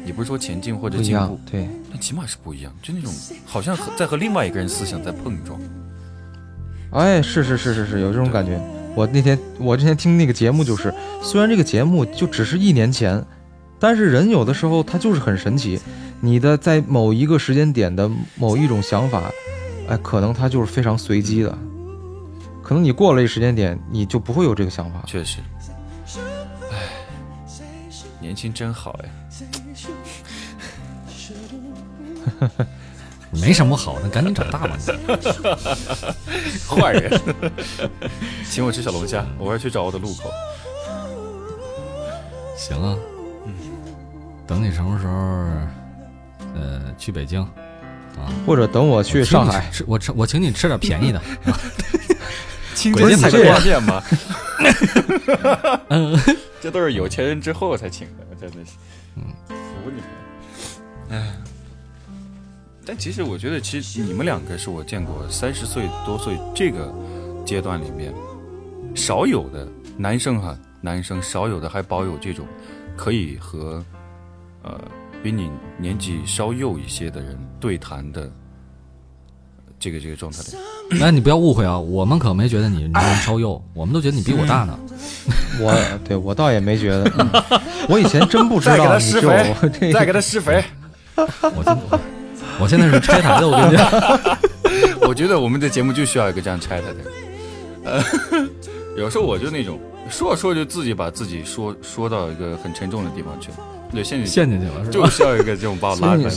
[0.07, 3.13] 也不是说前进或者进步，，对，但起码是不一样，就那种
[3.47, 5.59] 好像和在和另外一个人思想在碰撞。
[6.93, 8.61] 哎，是是是是是，有这种感觉。
[8.95, 13.25] 我那天我之前听那个节目，就是虽然这个节目就只是一年前，
[13.79, 15.81] 但是人有的时候他就是很神奇，
[16.21, 19.31] 你的在某一个时间点的某一种想法，
[19.89, 21.57] 哎，可能它就是非常随机的，
[22.63, 25.03] 可能你过了一时间点，你就不会有这个想法。
[25.07, 25.39] 确实，
[26.71, 26.77] 哎，
[28.21, 29.11] 年轻真好哎。
[33.31, 34.85] 没什么好的，赶紧长大吧你。
[36.69, 37.21] 坏人，
[38.49, 40.31] 请我吃小龙虾，我要去找我的路口。
[42.57, 42.97] 行啊，
[44.47, 45.13] 等你什么时候，
[46.55, 48.29] 呃，去北京啊？
[48.47, 51.23] 或者等我去上海，吃我吃我请你吃点便宜的。
[52.75, 54.03] 青鬼菜这样挂面吗？
[55.89, 56.19] 嗯，
[56.61, 58.73] 这都是有钱人之后才请的，真的是，
[59.17, 59.55] 嗯，服
[59.87, 60.05] 你们。
[61.11, 61.35] 唉，
[62.85, 66.93] 但其实我觉得，其实你们两个是我见过三十岁多岁这个
[67.45, 68.13] 阶段里面
[68.95, 72.47] 少有的男生哈，男生少有的还保有这种
[72.97, 73.85] 可以和
[74.63, 74.81] 呃
[75.23, 78.31] 比你年纪稍幼一些的人对谈的
[79.79, 80.59] 这个这个状态的
[80.99, 81.07] 那。
[81.07, 84.79] 哎，你不要误会啊，我们可没觉得你年龄超幼，我们都觉得你比我大呢。
[85.61, 87.31] 我对我倒也没觉得，嗯
[87.89, 90.65] 我以前真不知再给他道你就施肥再给他施肥。
[91.17, 92.01] 我
[92.61, 93.91] 我现在是拆台的，我跟你讲。
[95.09, 97.07] 我觉得我们的节目就需要一个这样拆台的人。
[97.85, 98.03] 呃，
[98.97, 103.57] 有时候我就那种说着说着就自己把自己说说到一个很沉重的地方去了，
[103.93, 105.07] 对，陷陷进去了是就？
[105.09, 106.31] 需要一个这种把我拉出来。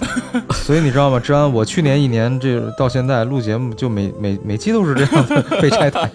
[0.64, 1.52] 所以你知道吗，治安？
[1.52, 6.08] 我去年一年这到现在录节目，就每每每期都是这样的被拆台。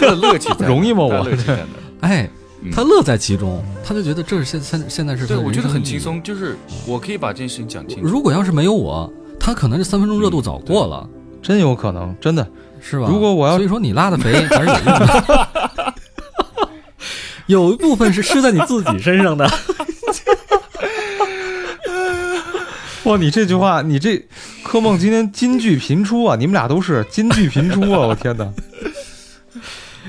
[0.00, 1.62] 这 乐趣在容易吗我它乐趣在哪？
[2.00, 2.30] 哎嗯，
[2.72, 5.98] 他乐在其中，他就觉得这是现现现在是他对，我觉得很轻。
[6.00, 8.06] 松，就是我可以把这件事情讲清楚。
[8.06, 11.08] 如果要是没有我，他可能这三分钟热度早过了，
[11.42, 12.46] 真有可能，真的。
[12.78, 13.08] 是吧？
[13.08, 15.94] 如果我要所以说你拉的肥还是有用的，
[17.46, 19.48] 有一部分是施在你自己身上的。
[23.04, 24.24] 哇，你这句话，你这
[24.62, 26.36] 柯梦今天金句频出啊！
[26.36, 28.06] 你们俩都是金句频出啊！
[28.06, 28.52] 我天哪，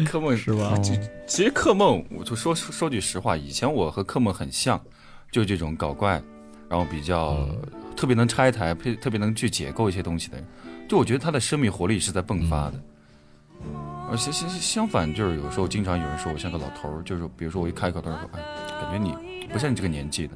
[0.05, 0.81] 柯梦是吧哦
[1.27, 4.81] 其其实柯梦，我就说说说句实话，以前我和克梦很像，
[5.29, 6.21] 就这种搞怪，
[6.69, 7.47] 然后比较、
[7.95, 10.47] 特别能拆台，特特别能去解构一些东西的人。
[10.89, 12.81] 就我觉得他的生命活力是在迸发的。
[14.09, 18.39] 而相相相反，就是有时候经常有人说我像个老头儿，就是比如说我一开口，他说：“哎，
[18.81, 19.13] 感觉你
[19.51, 20.33] 不像你这个年纪的。”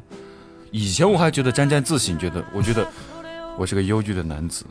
[0.72, 2.86] 以前我还觉得沾沾自喜，觉得我觉得
[3.58, 4.66] 我是个忧郁的男子，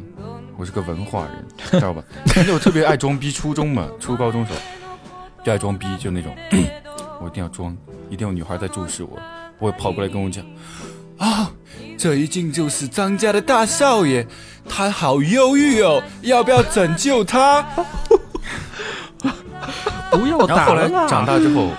[0.57, 2.05] 我是个文化人，知道吧？
[2.37, 4.59] 那会儿特别爱装逼，初中嘛，初高中时候
[5.45, 6.35] 就爱装逼，就那种
[7.21, 7.77] 我一定要装，
[8.09, 9.19] 一定有女孩在注视我，
[9.59, 10.45] 我会跑过来跟我讲
[11.19, 11.51] 啊，
[11.99, 14.27] 这一定就是张家的大少爷，
[14.69, 17.63] 他好忧郁哦，要不要拯救他？
[20.11, 21.71] 不要然后后来长大之后，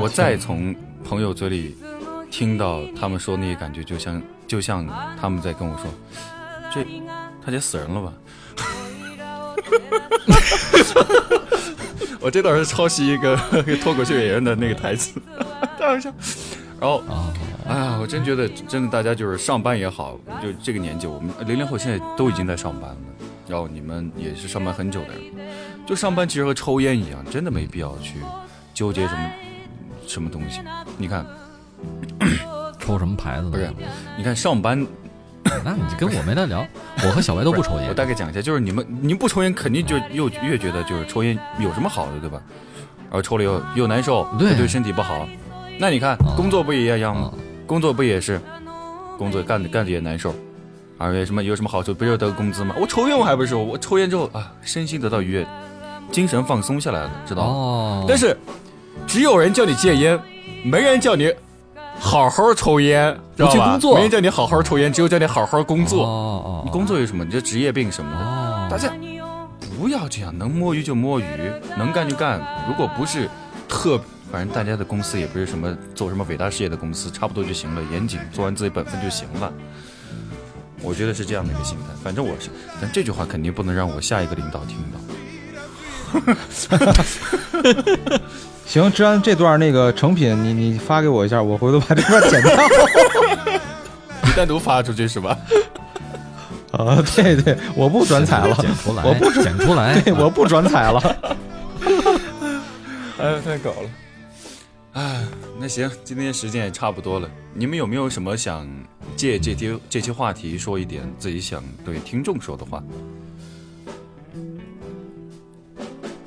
[0.00, 1.76] 我再从朋友嘴里
[2.30, 4.86] 听到他们说那些感觉，就像就像
[5.20, 5.84] 他们在跟我说，
[6.74, 6.84] 这
[7.44, 8.12] 他姐死人了吧？
[12.20, 13.36] 我这段是抄袭一个
[13.82, 15.20] 脱口秀演员的那个台词，
[15.78, 16.12] 太好笑。
[16.80, 17.32] 然后，啊，
[17.68, 22.96] 哎呀，我真觉得，真的大家就是上班也好，就这个年纪，我们零零后现在都已经在上班了，
[23.48, 25.46] 然后你们也是上班很久的人，
[25.86, 28.14] 就上班其实和抽烟一样，真的没必要去
[28.72, 29.30] 纠结什么
[30.06, 30.60] 什么东西。
[30.96, 31.26] 你看，
[32.78, 33.50] 抽什么牌子的？
[33.50, 33.72] 不是，
[34.16, 34.86] 你看上班，
[35.64, 36.66] 那你跟我没得聊。
[37.04, 37.94] 我和小白都不抽烟我。
[37.94, 42.40] 大概讲一下，就是你们您不抽烟，肯定就又越觉得就是抽烟有什么好的，对吧？
[43.04, 45.26] 然后抽了又又难受，对又对身体不好。
[45.78, 47.38] 那你看啊工作不也一样吗啊？
[47.66, 48.40] 工作不也是，
[49.16, 50.34] 工作干着干着也难受，
[50.98, 51.94] 而且什么有什么好处？
[51.94, 52.74] 不就得工资吗？
[52.78, 55.46] 我抽烟我还不是，我抽烟之后啊，身心得到愉悦，
[56.10, 57.48] 精神放松下来了，知道吗？
[57.50, 58.36] 哦，但是
[59.06, 60.18] 只有人叫你戒烟，
[60.64, 61.32] 没人叫你
[62.00, 66.04] 好好抽烟，知道吧不去工作没人叫你好好抽烟，只有叫你好好工作。
[66.04, 67.24] 哦哦，你工作有什么？
[67.24, 68.92] 你这职业病什么的，哦，大家
[69.76, 71.24] 不要这样，能摸鱼就摸鱼，
[71.76, 72.40] 能干就干。
[72.68, 73.28] 如果不是
[73.68, 79.52] 特，反正大家的公司也不是什么做什么伟大事业的公司，差不多就行了，严谨做完自己本分就行了。
[80.80, 82.48] 我觉得是这样的一个心态，反正我是，
[82.80, 84.98] 但这句话肯定不能让我下一个领导听到。
[88.68, 92.52] 行，治安这段那个成品，你你发给我一下，我回头把这段剪掉。
[94.22, 95.34] 你单独发出去是吧？
[96.72, 101.00] 啊，对对，我不转采了，剪出来，我不转剪出来，对，我不转采了。
[103.18, 103.90] 哎呀，太搞了！
[104.92, 105.24] 哎，
[105.58, 107.26] 那行，今天时间也差不多了。
[107.54, 108.68] 你们有没有什么想
[109.16, 112.82] 借这期这期话题说一点自己想对听众说的话？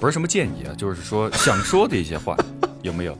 [0.01, 2.35] 不是什么建议啊， 就是说想说的一些话，
[2.81, 3.15] 有没有？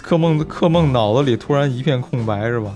[0.00, 2.74] 柯梦柯梦脑子里突然一片空白是吧？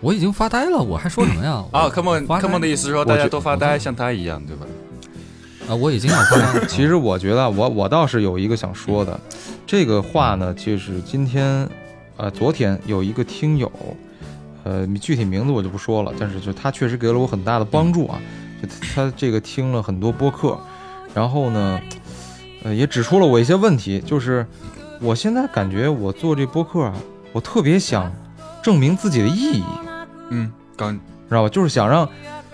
[0.00, 1.64] 我已经发呆了，我还说什么呀？
[1.72, 4.66] 啊，我柯梦，柯梦的意思是说大家都发呆，像他一样，对吧？
[5.68, 6.66] 啊，我已经要发呆了。
[6.68, 9.18] 其实我觉得我我倒是有一个想说的，
[9.66, 11.66] 这个话呢，就是今天，
[12.18, 13.72] 呃，昨天有一个听友，
[14.64, 18.20] 呃，具体名字我就不说了，但是就他确实给了我很大的帮助啊，
[18.62, 20.56] 就他这个听了很多播客，
[21.14, 21.80] 然后呢，
[22.64, 24.46] 呃，也指出了我一些问题，就是
[25.00, 26.94] 我现在感觉我做这播客啊，
[27.32, 28.12] 我特别想
[28.62, 29.64] 证明自己的意义，
[30.30, 31.48] 嗯，刚知道吧？
[31.48, 32.08] 就是想让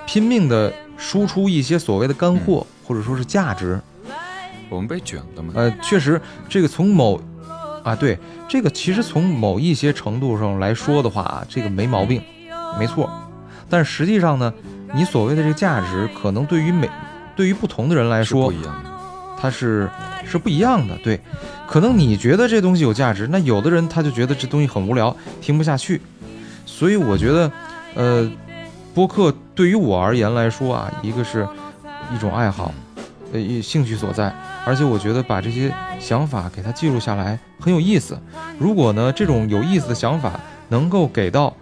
[0.07, 3.81] 拼命的输出一些所谓的干货，或者说是价值。
[4.71, 7.21] 我们被卷的嘛，呃，确实，这个从某
[7.85, 12.21] 啊，对，这个其实从某一些程度上来说的话啊，这个没毛病，
[12.79, 13.09] 没错。
[13.69, 14.53] 但是实际上呢，
[14.95, 16.91] 你所谓的这个价值，可能对于每
[17.37, 18.91] 对于不同的人来说不，一样的。
[19.45, 19.91] 它是
[20.25, 20.97] 是不一样的。
[21.05, 21.21] 对，
[21.69, 26.01] 可能你觉得这东西有价值，那有的人他就觉得这东西很无聊，听不下去。
[26.65, 27.53] 所以我觉得，
[27.95, 28.33] 呃，
[28.95, 31.47] 播客对于我而言来说啊，一个是
[32.15, 32.73] 一种爱好，
[33.35, 38.19] 呃，兴趣所在，而且我觉得把这些想法给它记录下来很有意思。
[38.59, 41.55] 如果呢，这种有意思的想法能够给到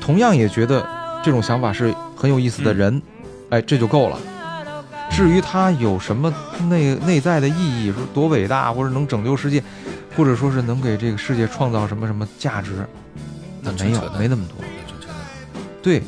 [0.00, 0.86] 同样也觉得
[1.24, 3.02] 这种想法是很有意思的人，
[3.50, 4.16] 哎，这就够了。
[5.10, 6.32] 至于它有什么
[6.68, 9.62] 内内在的意义，说多伟大，或者能拯救世界，
[10.16, 12.86] 或者说是能给这个世界创造什么什么价值，
[13.60, 14.64] 那没有没那么多。
[15.82, 16.02] 对，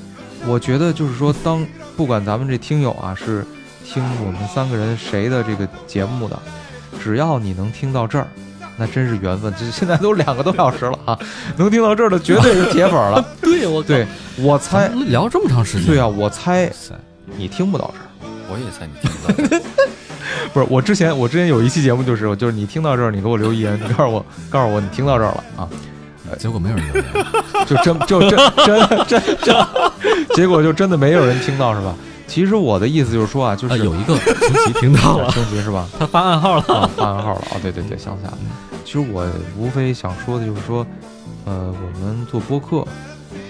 [0.46, 3.44] 我觉得就是说，当不管咱们这听友啊是
[3.84, 6.38] 听我们三个人谁的这个节目的，
[7.02, 8.26] 只要你能听到这儿，
[8.76, 9.52] 那真是缘分。
[9.58, 11.18] 这现在都两个多小时了啊，
[11.56, 13.24] 能听到这儿的绝对是铁粉了。
[13.40, 14.06] 对，我对，
[14.38, 16.70] 我猜，聊这么长时间，对啊，我猜，
[17.36, 18.09] 你听不到这儿。
[18.50, 19.60] 我也猜你听不到。
[20.52, 25.68] 不是，我之前我之前有一期节目就是就是你听到这儿，你给我留言，你告诉我告诉我你听到这儿了啊，
[26.38, 27.04] 结果没有人留言。
[27.66, 29.56] 就真就真真真真，
[30.34, 31.94] 结果就真的没有人听到是吧？
[32.26, 35.88] 其实我的意思就是说啊，就是啊，有一个星奇听到了，升级是吧？
[35.98, 36.64] 他发暗号了。
[36.68, 37.58] 啊，发暗号了啊！
[37.60, 38.38] 对对对，想起来了。
[38.84, 40.86] 其实我无非想说的就是说，
[41.44, 42.86] 呃，我们做播客，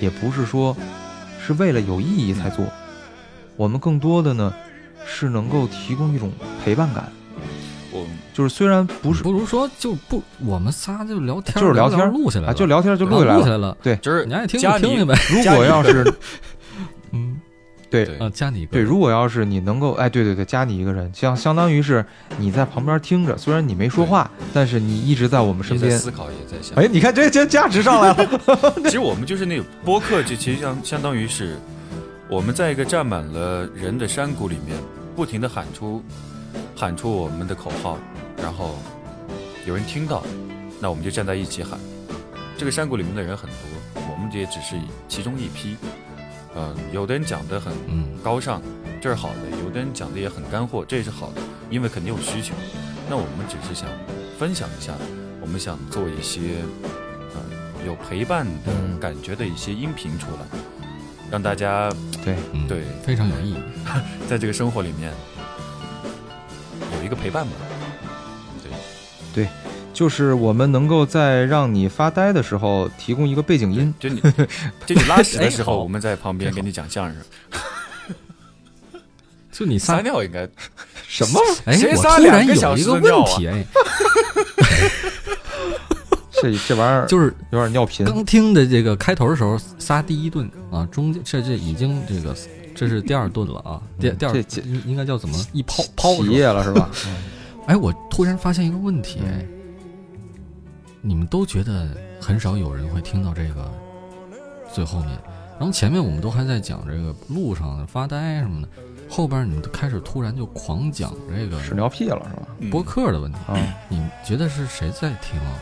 [0.00, 0.76] 也不是说
[1.46, 2.64] 是为了有意义才做，
[3.56, 4.52] 我们更多的呢
[5.04, 6.30] 是能够提供一种
[6.64, 7.10] 陪伴感。
[7.92, 13.42] 我就是虽然不是不如说就不，我们仨就聊天，就是聊天录下来就聊天就录录下来了。
[13.44, 13.76] 下来了。
[14.00, 15.14] 就是你爱听听听呗。
[15.30, 16.14] 如果要是
[17.12, 17.40] 嗯，
[17.90, 22.06] 对对啊，加你一个对，如果要是你能够，哎，对对对，加你一个人，相相当于是
[22.38, 25.90] 你在旁边听着，虽然你没说话，但是你一直在我们身边。
[25.98, 26.78] 思考，也在想。
[26.78, 28.40] 哎，你看这这价值上来了。
[28.84, 31.58] 其实我们就是那个播客，就其实相相当于是
[32.30, 34.78] 我们在一个站满了人的山谷里面，
[35.16, 36.00] 不停地喊出
[36.76, 37.98] 喊出我们的口号，
[38.36, 38.78] 然后
[39.66, 40.22] 有人听到，
[40.80, 41.76] 那我们就站在一起喊。
[42.56, 44.76] 这个山谷里面的人很多，我们也只是
[45.08, 45.76] 其中一批。
[46.54, 48.62] 嗯、有的人讲得很嗯，高尚，
[49.00, 52.54] 这是好的；有的人讲的也很干货，这也是好的，因为肯定有需求。
[53.08, 53.88] 那我们只是想
[54.38, 54.92] 分享一下，
[55.40, 56.62] 我们想做一些
[57.34, 57.40] 呃
[57.84, 60.58] 有陪伴的嗯感觉的一些音频出来，
[61.30, 61.90] 让大家
[62.24, 63.56] 对，嗯对 非常有意义。
[64.28, 65.12] 在这个生活里面
[66.96, 67.52] 有一个陪伴吧。
[68.62, 68.70] 对，
[69.44, 69.48] 对
[69.92, 73.92] 就是我们能够在让你发呆的时候提供一个背景音。
[73.98, 74.20] 就你
[74.86, 77.16] 就你拉屎的时候， 我们在旁边给你讲相声。
[79.52, 80.48] 就你撒撒尿应该
[81.06, 81.40] 什么？
[81.66, 83.66] 哎，谁我突然撒两个小有一个时的尿啊问题，哎，
[86.42, 88.04] 这这玩意儿就是有点尿频。
[88.06, 92.34] 刚听的这个开头的时候撒第一顿啊，中间这这已经这个
[92.74, 96.36] 这是第二顿了啊，第嗯第二这这应应该叫怎么一抛抛起是吧？
[96.36, 96.90] 夜了是吧？
[97.66, 99.20] 哎，我突然发现一个问题，
[101.02, 101.88] 你们都觉得
[102.20, 103.70] 很少有人会听到这个
[104.72, 105.10] 最后面，
[105.58, 108.68] 然后前面我们都还在讲这个路上发呆什么的，
[109.08, 112.48] 后边你们都开始突然就狂讲这个屎尿屁了是吧？
[112.70, 113.56] 播客的问题，啊，
[113.88, 115.54] 你们觉得是谁在听啊？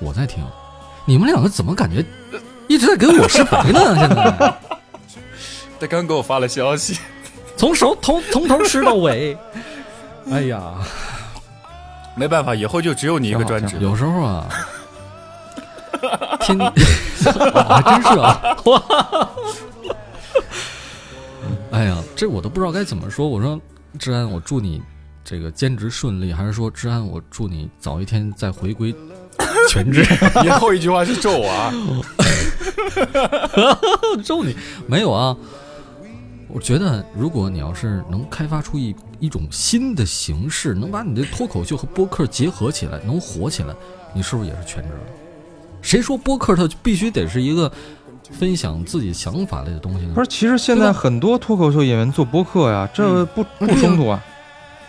[0.00, 0.44] 我在听，
[1.04, 2.04] 你们两个怎么感觉
[2.68, 3.96] 一直在给我施肥呢？
[3.96, 4.54] 现在
[5.80, 6.98] 他刚给我发了消息，
[7.56, 9.36] 从手从从头吃到尾，
[10.30, 10.74] 哎呀，
[12.16, 13.76] 没办法，以后就只有你一个专职。
[13.80, 14.48] 有时候啊，
[16.40, 18.82] 天，还真是啊，哇！
[21.72, 23.28] 哎呀，这我都不知道该怎么说。
[23.28, 23.60] 我说，
[23.98, 24.80] 治安，我祝你
[25.24, 28.94] 这个兼职顺利，还是说，治安，我祝你早一天再回归
[29.68, 30.04] 全职？
[30.42, 31.72] 你后一句话是咒我啊，
[34.24, 34.54] 咒你
[34.86, 35.36] 没有啊？
[36.48, 43.74] 我觉得，如果你要是能开发出一一种新的形式，能把你的脱口秀和播客结合起来，能火起来，
[44.14, 45.00] 你是不是也是全职了？
[45.82, 47.70] 谁说播客它必须得是一个
[48.30, 50.12] 分享自己想法类的东西呢？
[50.14, 54.22] 不是，其实现在很多脱口秀演员做播客呀，这不不冲突啊。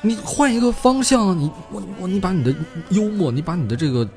[0.01, 2.53] 你换一个方向，你我我你把你的
[2.89, 4.07] 幽默，你把你的这个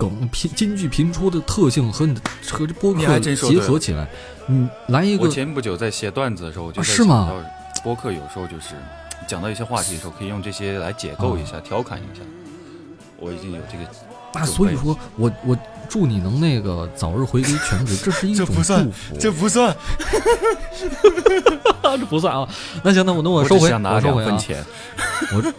[0.00, 4.08] 梗拼金句频出的特性和你的和这播你客结合起来，
[4.48, 7.50] 嗯来一个我个前不久在写段子的时候，我就是吗想到
[7.84, 8.74] 播客有时候就是
[9.28, 12.22] 讲到一些话题的时候，可以用这些来解构一下、调侃一下。
[13.18, 13.84] 我已经有这个，
[14.32, 15.54] 那所以说我我
[15.86, 19.16] 祝你能那个早日回归全职，这是一 种这不算祝福。
[19.18, 19.76] 这不算，
[21.82, 22.48] 这不算啊。
[22.82, 24.28] 那行，那我那我我收回，只想拿我收回啊。
[24.28, 24.64] 两分钱。
[25.34, 25.52] 我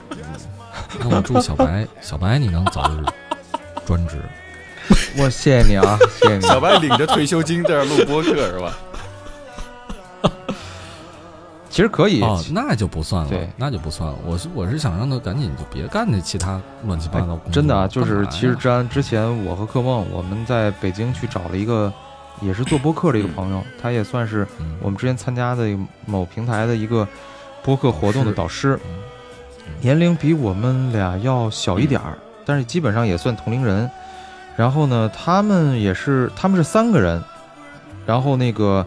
[0.99, 3.05] 那我祝小白小白你能早日
[3.91, 4.21] 专职。
[5.19, 6.41] 我谢谢你啊， 谢谢你。
[6.41, 8.73] 小白领着退休金在这录播客是吧？
[11.69, 13.49] 其实可以，哦，那就不算了，对。
[13.57, 14.15] 那就不算了。
[14.25, 21.91] 我是我是想让他赶紧就别干那其他乱七八糟工作、哎真的啊，就是其实治安之前，我和克梦我们在北京去找了一个
[22.41, 24.77] 也是做播客的一个朋友，他也算是嗯。
[24.81, 27.05] 我们之前参加的某平台的一个
[27.63, 28.99] 播客活动的导师，嗯。
[29.79, 33.89] 年龄比我们俩要小一点儿，但是基本上也算同龄人。
[34.57, 37.23] 然后呢，他们也是他们是三个人，
[38.05, 38.85] 然后那个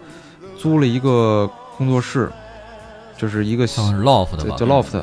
[0.58, 2.30] 租了一个工作室，
[3.16, 4.54] 就是一个像是 loft 的吧？
[4.56, 5.02] 叫 loft，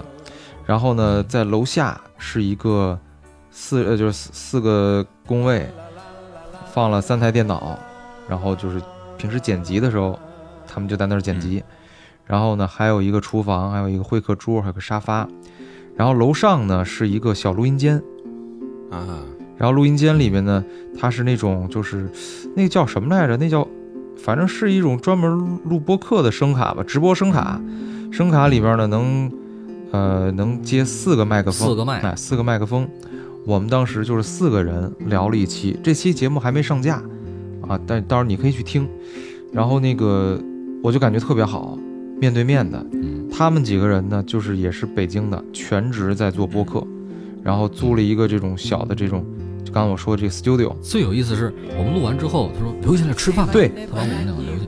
[0.65, 2.97] 然后呢，在楼下是一个
[3.49, 5.67] 四呃就是四四个工位，
[6.71, 7.77] 放了三台电脑，
[8.29, 8.79] 然后就是
[9.17, 10.17] 平时剪辑的时候，
[10.67, 11.61] 他们就在那儿剪辑，
[12.23, 15.27] 然后呢还有一个厨房，还有一个会客桌，还有个沙发，
[15.97, 18.01] 然后楼上呢是一个小录音间，
[18.91, 19.23] 啊，
[19.57, 20.63] 然后录音间里面呢，
[20.99, 22.07] 它是那种就是
[22.55, 23.35] 那个叫什么来着？
[23.37, 23.67] 那叫
[24.17, 27.59] 反正是一种专门录播客的声卡吧，直播声卡。
[28.11, 29.31] 声卡里边呢能
[29.91, 32.87] 呃能接四个麦克风，四个麦哎，四个麦克风。
[33.45, 37.01] 我们当时就是四个人聊了一期，这期节目还没上架
[37.67, 38.87] 啊，但到时候你可以去听。
[39.51, 40.39] 然后那个
[40.83, 41.77] 我就感觉特别好，
[42.19, 42.85] 面对面的。
[42.91, 46.85] 嗯，他们几个人呢，就是也是北京的，全职在做播客，
[47.43, 49.25] 然后租了一个这种小的这种，
[49.63, 50.73] 就刚刚我说的这个 studio。
[50.81, 53.69] 最有意思是我们录完之后，他说留下来吃饭，对。
[53.69, 54.61] 他把我们两个留下。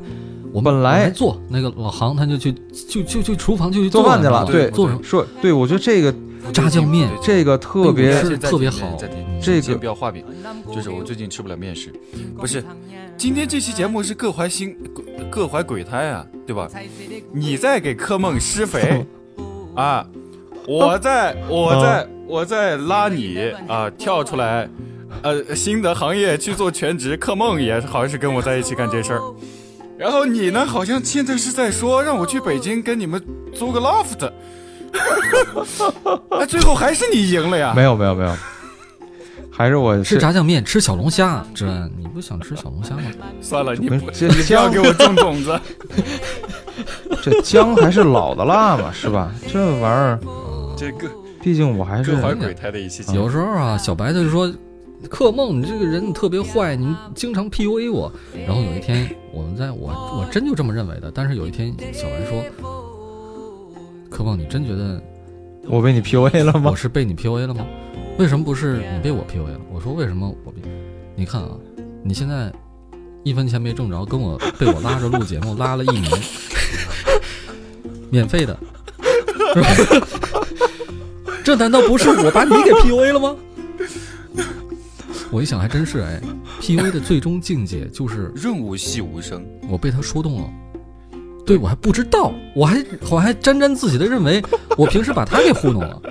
[0.51, 2.53] 我们本来我做那个老杭，他就去
[2.87, 5.01] 就就去厨房就去做饭去了对做什么？
[5.03, 6.13] 说，对我觉得这个
[6.51, 7.09] 炸酱面。
[7.23, 8.97] 这个特别特别好。
[9.41, 10.23] 这个不要画饼，
[10.71, 11.91] 就是我最近吃不了面食，
[12.37, 12.63] 不是，
[13.17, 14.77] 今天这期节目是各怀心
[15.29, 16.69] 各怀鬼胎啊，对吧？
[17.31, 19.05] 你在给柯梦施肥。
[19.75, 20.07] 啊，
[20.67, 24.67] 我在我在我在拉你啊跳出来，
[25.21, 29.21] 呃，新的行业去做全职，克梦也好像是跟我在一起干这事儿。
[29.97, 34.29] 然后你呢，好像现在是在说让我去北京跟你们租个 loft，
[36.29, 37.73] 哎， 最后还是你赢了呀？
[37.75, 38.35] 没有没有没有，
[39.51, 41.45] 还是我吃炸酱面，吃小龙虾。
[41.53, 43.01] 志安，你不想吃小龙虾吗？
[43.39, 45.59] 算了，你不没这你不要给我种种子。
[47.21, 49.31] 这姜还是老的辣嘛，是吧？
[49.47, 50.19] 这玩意儿，
[50.75, 51.07] 这个
[51.43, 53.19] 毕竟我还是各怀鬼胎的一期节目。
[53.19, 54.51] 有时候啊，小白他就说
[55.09, 58.11] ：“克梦，你这个人特别坏，你经常 PUA 我。”
[58.47, 61.11] 然后有一天，我们在我我真就这么认为的。
[61.13, 62.41] 但是有一天，小白说
[64.09, 65.01] ：“克梦，你真觉得
[65.67, 66.75] 我被你 PUA 了吗我？
[66.75, 67.65] 是被你 PUA 了吗？
[68.17, 70.61] 为什么不是你被我 PUA 了？”我说：“为什么我被？
[71.15, 71.49] 你看啊，
[72.03, 72.51] 你现在
[73.23, 76.09] 一分钱没挣着，跟我被我拉着录节目拉了一年，
[78.09, 78.57] 免费的，
[79.53, 79.67] 是吧？
[81.43, 83.35] 这难道不是我把你给 PUA 了吗？”
[85.31, 86.21] 我一想，还真是哎
[86.61, 90.49] ，PUA 的最终境界就是润物细无声，我被他说动了。
[91.45, 94.41] 对我还不知道，我还我还沾沾自喜的认为
[94.77, 96.01] 我平时把他给糊弄了。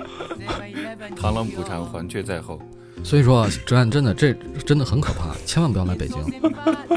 [1.19, 2.59] 螳螂捕蝉，黄雀在后。
[3.01, 4.33] 所以说啊，哲安真的这
[4.65, 6.17] 真的很可怕，千万不要来北京。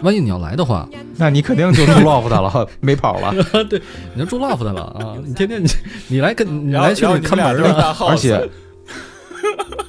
[0.02, 3.32] 万一你要来的话，那你肯定就住 loft 了，没跑了。
[3.64, 3.80] 对
[4.14, 5.16] 你就住 loft 了啊！
[5.24, 5.68] 你天天你
[6.08, 8.50] 你来跟你来去然后你们看门的，俩是 而且，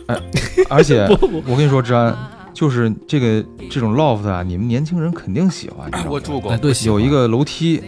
[0.07, 0.21] 哎，
[0.69, 2.15] 而且 不不我跟你说，治安
[2.53, 5.87] 就是这个这种 loft 啊，你们年轻人肯定喜欢。
[5.87, 7.83] 你知道吗我住过哎，对，有一个楼梯，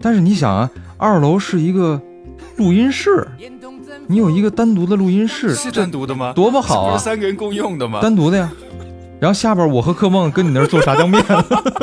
[0.00, 2.00] 但是你想啊，二楼是一个
[2.56, 3.26] 录音室，
[4.06, 6.32] 你有一个单独的录音室， 是这单独的吗？
[6.34, 7.04] 多么好啊是！
[7.04, 8.00] 三个人共用的吗？
[8.00, 8.50] 单独的呀。
[9.20, 11.20] 然后下边我和柯梦跟你那儿做炸酱面，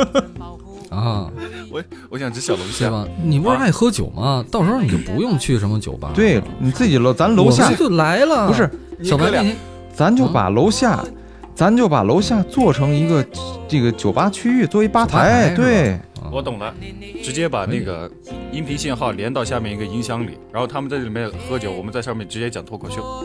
[0.88, 1.28] 啊，
[1.70, 2.86] 我我想吃小龙虾。
[2.86, 3.06] 对吧？
[3.22, 4.42] 你不是爱喝酒吗？
[4.50, 8.48] 到时候你就不用去什么酒吧，对你自己楼，咱楼下就来了。
[8.48, 8.70] 不是，
[9.02, 9.44] 小白哥俩
[9.92, 11.04] 咱就把楼下，
[11.54, 13.22] 咱就把楼下做成一个
[13.68, 16.74] 这个酒吧区域，做一吧台，对，啊我懂了，
[17.22, 18.10] 直接把那个
[18.52, 23.24] 音频信号连到下面一个音箱里，然后他们在这里面喝酒，我们在上面直接讲脱口秀。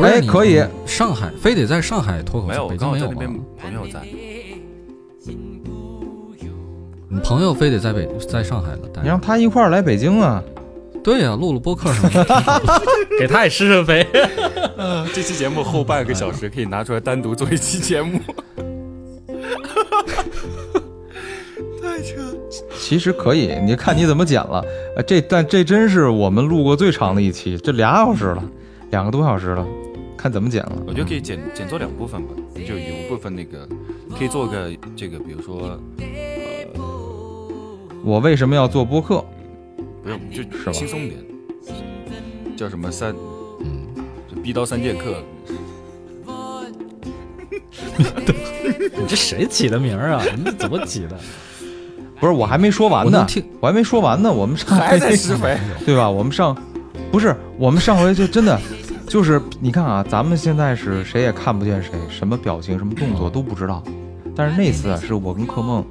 [0.00, 3.44] 哎可以上海非得在上海脱口秀没有，秀，我北京没有刚好在那边吗？
[3.60, 4.00] 朋友在，
[7.10, 10.42] 你朋友非得在北在上海了，你让他一块儿来北京啊，
[11.04, 12.24] 对呀、录录播客什么的，
[13.20, 14.06] 给他也施施肥。
[15.12, 18.18] 这期节目后半个小时可以拿出来单独做一期节目。
[22.92, 24.62] 其实可以，你看你怎么剪了。
[24.94, 28.44] 呃，这但这真是我们录过最长的一期，这俩小时了，
[28.90, 29.66] 两个多小时了，
[30.14, 30.72] 看怎么剪了。
[30.86, 33.66] 我觉得可以剪剪做两部分吧，就有一部分那个
[34.14, 35.80] 可以做个这个，比如说
[38.04, 39.24] 我为什么要做播客？
[40.02, 41.18] 不用就是吧轻松点，
[42.54, 43.14] 叫什么三
[43.60, 43.86] 嗯，
[44.30, 45.16] 就逼刀三剑客，
[47.96, 50.22] 你这谁起的名儿啊？
[50.36, 51.18] 你这怎么起的？
[52.22, 54.32] 不是，我还没说完呢我听，我还没说完呢。
[54.32, 55.58] 我们上 还在施肥。
[55.84, 56.08] 对吧？
[56.08, 56.56] 我们上
[57.10, 58.56] 不是我们上回就真的
[59.08, 63.82] 就是你看啊，咱们现在是谁也看不见谁，什么表情、什么动作都不知道。
[64.36, 65.84] 但是那次啊，是我跟柯梦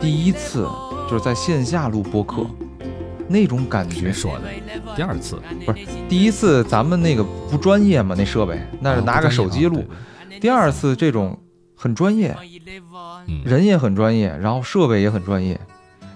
[0.00, 0.68] 第一次
[1.10, 2.46] 就是在线下录播客，
[3.26, 4.44] 那种感觉谁说的？
[4.94, 5.78] 第二次，不是
[6.08, 9.78] 第一次，咱们那个不专业嘛，那设备那是拿个手机录。
[9.80, 9.98] 啊
[10.40, 11.38] 第二次这种
[11.82, 12.32] 很专业，
[13.26, 15.58] 嗯，人也很专业，然后设备也很专业，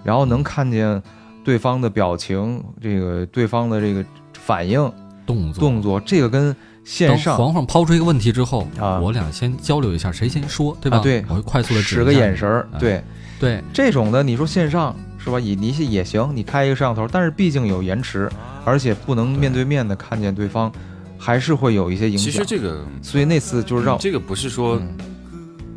[0.04, 1.02] 然后能看见
[1.42, 4.80] 对方的表情，这个对方的这个反应、
[5.26, 5.60] 动作。
[5.60, 6.54] 动作，这个跟
[6.84, 9.00] 线上黄黄抛出一个问题之后，啊。
[9.00, 10.98] 我俩先交流一下，谁先说，对吧？
[10.98, 11.24] 啊对。
[11.28, 12.78] 我会快速的使个眼神儿，哎。
[12.78, 13.02] 对。
[13.40, 15.40] 对，这种的，你说线上是吧？
[15.40, 18.30] 你你也行，你开一个摄像头，但是毕竟有延迟，
[18.64, 20.70] 而且不能面对面的看见对方，
[21.18, 22.24] 还是会有一些影响。
[22.24, 22.30] 其。
[22.30, 24.96] 实这个所以那次就是让这个不是说嗯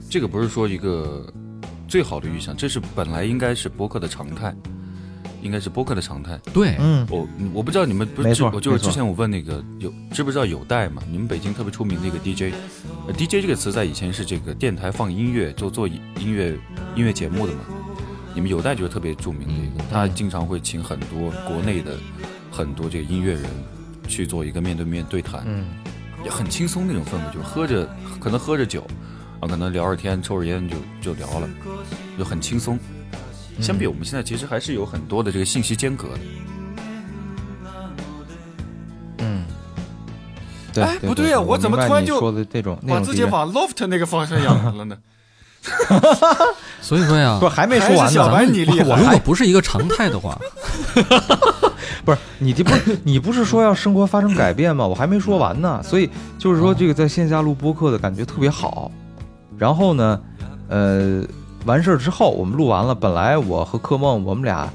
[0.09, 1.31] 这个不是说一个
[1.87, 4.53] 最好的预想，这是本来应该是播客的常态，
[5.41, 6.39] 应该是播客的常态。
[6.53, 11.03] 对，嗯，我我不知道你们不是我就是之前我问那个有知不知道有代嘛？
[11.11, 12.53] 你们北京特别出名的一个 DJ，
[13.07, 16.01] 呃 DJ 这个词在以前是这个电台放音乐就做音
[16.33, 16.57] 乐
[16.95, 17.59] 音乐节目的嘛。
[18.33, 21.97] 你们有代就是特别著名的一个，他经常会请很多国内的
[22.51, 23.43] 很多这个音乐人
[24.07, 25.65] 去做一个面对面对谈，嗯，
[26.23, 27.89] 也很轻松那种氛围，就是喝着
[28.19, 28.85] 可能喝着酒，
[29.39, 31.47] 啊，可能聊着天抽着烟就就聊了，
[32.17, 32.77] 就很轻松。
[33.61, 36.19] 相比我们现在其实还是有很多的这个信息间隔的。
[39.17, 39.43] 嗯，
[40.73, 44.97] 对，哎不对呀我怎么突然就说的这种把自己往 loft 那个方向养了呢？
[46.81, 50.39] 所以说呀不，还没说完呢小呢，白你厉害我如果不是一个常态的话，
[52.05, 54.87] 不是你这不是你不是说要生活发生改变吗？
[54.87, 58.89] 我还没说完呢，所以就是说这个在线下录播客的感觉特别好。
[59.59, 60.19] 然后呢，
[60.69, 61.21] 呃，
[61.65, 64.67] 完事儿之后我们录完了，本来我和柯梦我们俩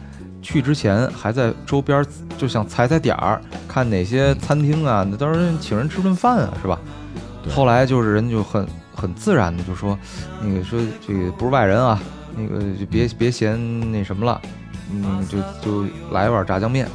[0.43, 2.05] 去之前还在周边
[2.37, 6.79] 就想踩踩点儿，看哪些餐厅啊，那当然请人吃顿饭啊，是吧？
[7.51, 9.99] 后来就是人就很很自然的就说，
[10.43, 11.99] 那个说这个不是外人啊，
[12.37, 13.59] 那个就别别嫌
[13.91, 14.41] 那什么了，
[14.93, 16.87] 嗯，就就来一碗炸酱面。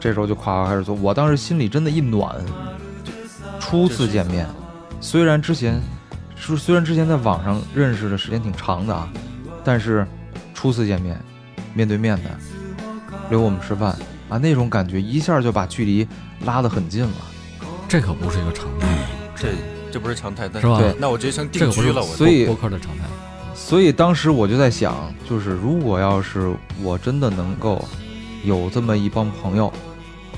[0.00, 2.34] 这时候就夸夸开始做，我当时心里真的一暖。
[3.58, 4.46] 初次见面，
[5.00, 5.80] 虽然之前
[6.48, 9.08] 是虽然之前在网上认识的时间挺长的啊，
[9.64, 10.06] 但是
[10.52, 11.18] 初次见面，
[11.72, 12.30] 面对面的
[13.30, 13.96] 留我们吃饭
[14.28, 16.06] 啊，那种感觉一下就把距离
[16.44, 17.14] 拉得很近了。
[17.88, 18.88] 这可不是一个常态，
[19.36, 19.48] 这
[19.92, 20.78] 这不是常态，但是吧？
[20.78, 23.04] 对那我直接成定居了，我所以播客的常态。
[23.54, 24.94] 所以当时我就在想，
[25.28, 27.82] 就是如果要是我真的能够
[28.42, 29.72] 有这么一帮朋友，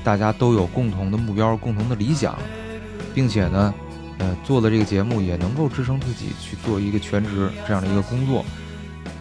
[0.03, 2.37] 大家都有共同的目标、共同的理想，
[3.15, 3.73] 并且呢，
[4.19, 8.43] 呃，做的这个节目也能够支撑自己去做一个全职这样的一个工作，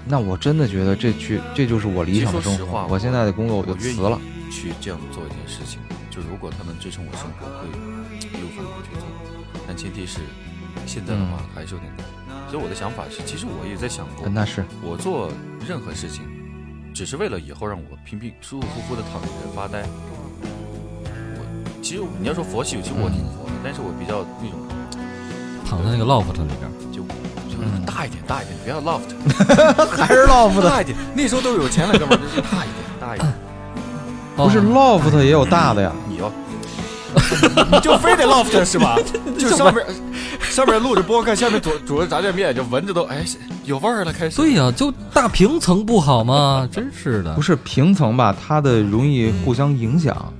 [0.06, 2.86] 那我真的觉得这去这就是我理想的生活。
[2.88, 4.20] 我现在的工作我就辞了。
[4.50, 5.80] 去这样做一件事情。
[6.08, 9.06] 就如果它能支撑我生活，会义无反顾去做。
[9.66, 10.20] 但前提是
[10.86, 12.06] 现在的话嗯还是有点难。
[12.48, 15.30] 所以我的想法是，其实我也在想过，那是，我做
[15.68, 16.22] 任何事情，
[16.94, 19.82] 只是为了以后让我平平舒舒服服的躺着发呆。
[21.36, 24.58] 我其实你要说佛系，其实我挺佛的，但是我比较那种
[25.68, 27.02] 躺在那个 loft 里边，就
[27.50, 29.10] 就大一点，大一点，不要 loft，
[29.96, 30.96] 还是 loft 大一点。
[31.14, 33.32] 那时候都有钱了，哥们儿，就是大一点，大一点。
[34.36, 35.90] 不是哦 loft 也有大的呀。
[36.08, 36.30] 你要，
[37.72, 38.98] 你就非得 loft 是吧？
[39.38, 39.84] 就上面
[40.42, 43.24] 上面录着播客，下面煮煮着炸酱面，就闻着都哎
[43.64, 44.36] 有味儿了，开始。
[44.36, 46.68] 对呀、就大平层不好吗？
[46.70, 50.32] 真是的，不是平层吧，它的容易互相影响，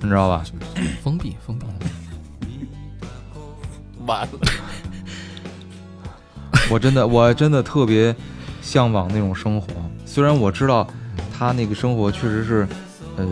[0.00, 0.44] 你知道吧？
[1.02, 1.66] 封闭封闭。
[4.10, 4.38] 完了，
[6.68, 8.14] 我真的，我真的特别
[8.60, 9.68] 向往那种生活。
[10.04, 10.84] 虽然我知道
[11.32, 12.66] 他那个生活确实是，
[13.16, 13.24] 呃，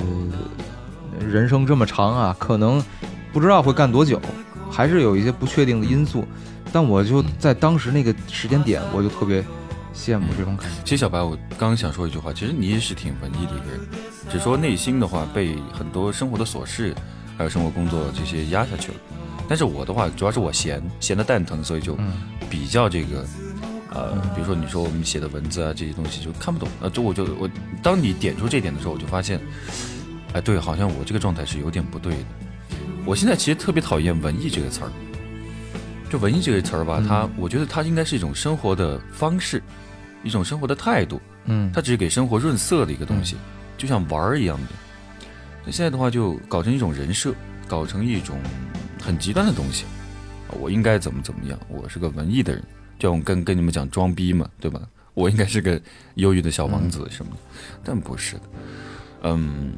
[1.18, 2.80] 人生这么长啊，可能
[3.32, 4.20] 不知道会干多久，
[4.70, 6.24] 还是有一些不确定的因素。
[6.72, 9.42] 但我就在当时那个时间点，我就特别
[9.92, 10.76] 羡慕这种感觉。
[10.84, 13.80] 其实小白，我刚刚想说一句话，其实你也是挺文艺的一个人，
[14.30, 16.94] 只说内心的话被很多生活的琐事，
[17.36, 18.94] 还有生活工作这些压下去了。
[19.48, 22.12] 但是我的话，主要是我闲，闲的蛋疼，所以就嗯。
[22.50, 23.26] 比较这个，
[23.90, 27.46] 呃，比如说你说我们写的文字啊这些东西就看不懂，呃，就我就我，
[27.82, 29.38] 当你点出这点的时候，我就发现，
[30.32, 32.24] 哎，对，好像我这个状态是有点不对的。
[33.04, 34.90] 我现在其实特别讨厌“文艺”这个词儿，
[36.08, 39.62] 就“文艺”这个词儿吧，它我觉得它应该是一种生活的方式，
[40.24, 43.36] 一种生活的态度，嗯，它只是给生活润色的一个东西，
[43.76, 44.68] 就像玩儿一样的。
[45.66, 47.34] 那现在的话，就搞成一种人设，
[47.66, 48.38] 搞成一种
[49.00, 49.84] 很极端的东西。
[50.60, 51.58] 我应该怎么怎么样？
[51.68, 52.62] 我是个文艺的人，
[52.98, 54.80] 就像我跟跟你们讲装逼嘛，对吧？
[55.14, 55.80] 我应该是个
[56.14, 57.38] 忧郁的小王子什么的，
[57.84, 58.42] 但不是的。
[59.24, 59.72] 嗯，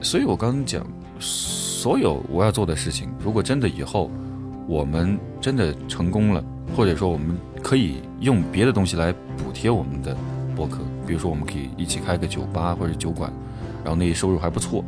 [0.00, 0.86] 所以我刚刚讲，
[1.18, 4.10] 所有我要做的事情，如果真的以后
[4.68, 6.44] 我们真的成功了，
[6.76, 10.16] 或者说我们可以用别的东西来补贴我们的
[10.54, 13.32] 博客，比如说我们可以一起开个酒吧或者酒馆，
[13.84, 14.84] 然后那些收入还不错，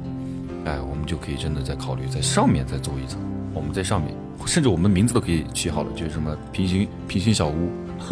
[0.65, 3.21] 哎，我们就可以真的再考虑在上面再做一层，
[3.55, 4.15] 我们在上面，
[4.47, 7.71] 甚至我们名字都可以取好了，就是什么平行平行小屋，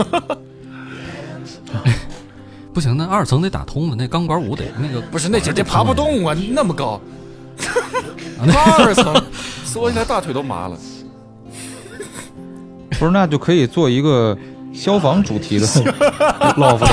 [2.73, 7.01] 不行，那二层得打通了，那钢管舞得那个 不是那姐姐 爬不动啊，那么高，
[8.41, 9.15] 二层，
[9.65, 10.79] 缩起来大腿都麻了。
[12.99, 14.37] 不是，那就可以做一个
[14.73, 16.87] 消防主题的 loft。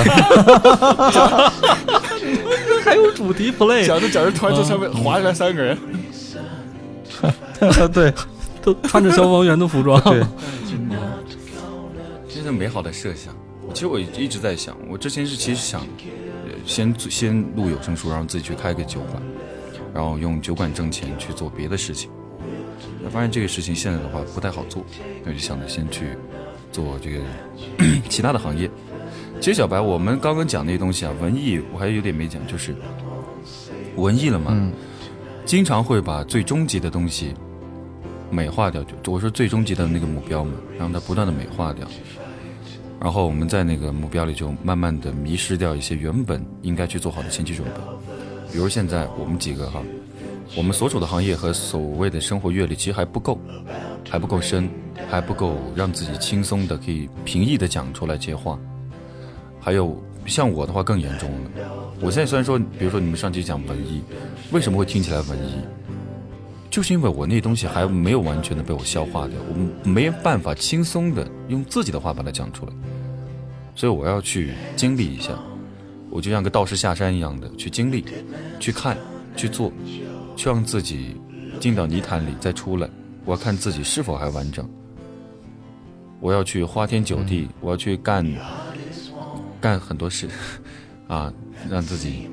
[2.84, 5.78] 还有主题 play，讲着讲着，突然从上面滑下来三个人，
[7.94, 8.12] 对，
[8.74, 10.02] 都 穿着消防员的服装。
[10.04, 10.24] 对
[12.28, 13.36] 真是美好的设想。
[13.74, 19.22] 其实我一直在想，我之前是其实想，呃，先先录有声书，然后自己去开个酒馆，
[19.94, 22.10] 然后用酒馆挣钱去做别的事情。
[23.04, 24.84] 我发现这个事情现在的话不太好做，
[25.24, 26.08] 那我就想着先去
[26.72, 27.20] 做这个
[28.10, 28.70] 其他的行业。
[29.40, 32.76] 其实小白，我们刚刚讲那些东西啊，文艺我还有点没讲，就是
[33.96, 34.72] 文艺了嘛，嗯
[35.46, 37.34] 经常会把最终极的东西
[38.32, 41.88] 美化掉，就我说最终极的那个目标嘛，让它不断的美化掉。
[43.00, 47.74] 然后我们在那个目标里就慢慢的迷失掉一些原本应该去做好的前期准备，
[48.52, 49.82] 比如现在我们几个哈，
[50.58, 53.40] 我们所处的行业和所谓的生活阅历其实还不够，
[54.10, 54.70] 还不够深，
[55.10, 58.60] 还不够让自己轻松的可以平易的讲出来这些话。
[59.62, 61.50] 还有像我的话更严重了，
[62.02, 64.02] 我现在虽然说，比如说你们上期讲文艺，
[64.52, 65.54] 为什么会听起来文艺？
[66.70, 72.72] 就是因为我那东西还没有完全的被我消化掉，我没办法轻松的用自己的话把它讲出来，
[73.76, 75.32] 所以我要去经历一下，
[76.10, 78.06] 我就像个道士下山一样的去经历、
[78.60, 78.98] 去看、
[79.36, 79.74] 去做，
[80.36, 81.16] 去让自己
[81.60, 82.88] 进到泥潭里再出来，
[83.26, 84.70] 我要看自己是否还完整。
[86.20, 88.26] 我要去花天酒地，我要去干
[89.60, 90.28] 干很多事，
[91.08, 91.34] 啊，
[91.70, 92.28] 让自己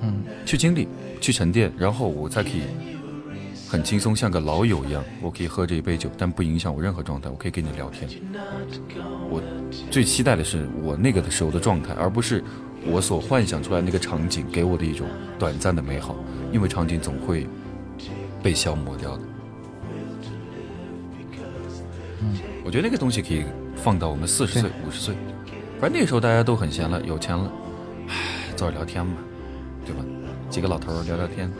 [0.00, 0.88] 嗯去经历、
[1.20, 2.62] 去沉淀，然后我才可以
[3.68, 8.08] 很轻松，像个老友一样，我可以喝这一杯酒，但不影响我任何状态，我可以跟你聊天。
[9.28, 9.42] 我
[9.90, 12.42] 最期待的是我那个的时候的状态，而不是
[12.86, 15.06] 我所幻想出来那个场景给我的一种
[15.38, 16.16] 短暂的美好，
[16.50, 17.46] 因为场景总会
[18.42, 19.22] 被消磨掉的。
[22.64, 23.44] 我觉得那个东西可以
[23.76, 25.14] 放到我们四十岁、五十岁，
[25.78, 27.52] 反正那个时候大家都很闲了，有钱了，
[28.08, 28.14] 唉，
[28.56, 29.12] 坐着聊天嘛，
[29.84, 30.02] 对吧？
[30.48, 31.50] 几个老头聊聊天。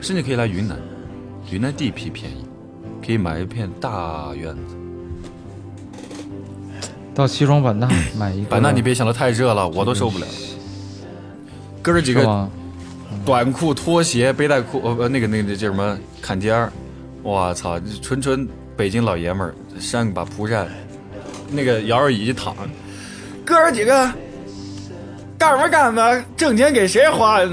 [0.00, 0.76] 甚至可以来云南，
[1.50, 2.44] 云南地皮便宜，
[3.04, 4.76] 可以买一片大院子。
[7.14, 7.88] 到西双版纳
[8.18, 8.50] 买一个。
[8.50, 10.26] 版纳你别想的太热了，我都受不了。
[11.80, 12.48] 哥儿几个？
[13.24, 16.72] 短裤、拖鞋、背带裤，呃，不那个那个叫什么坎肩儿，
[17.22, 20.66] 我操，纯纯北京老爷们儿，扇把蒲扇，
[21.48, 22.56] 那个摇摇椅一躺，
[23.44, 24.10] 哥儿几个
[25.42, 26.24] 干什么干吧？
[26.36, 27.40] 挣钱给谁花？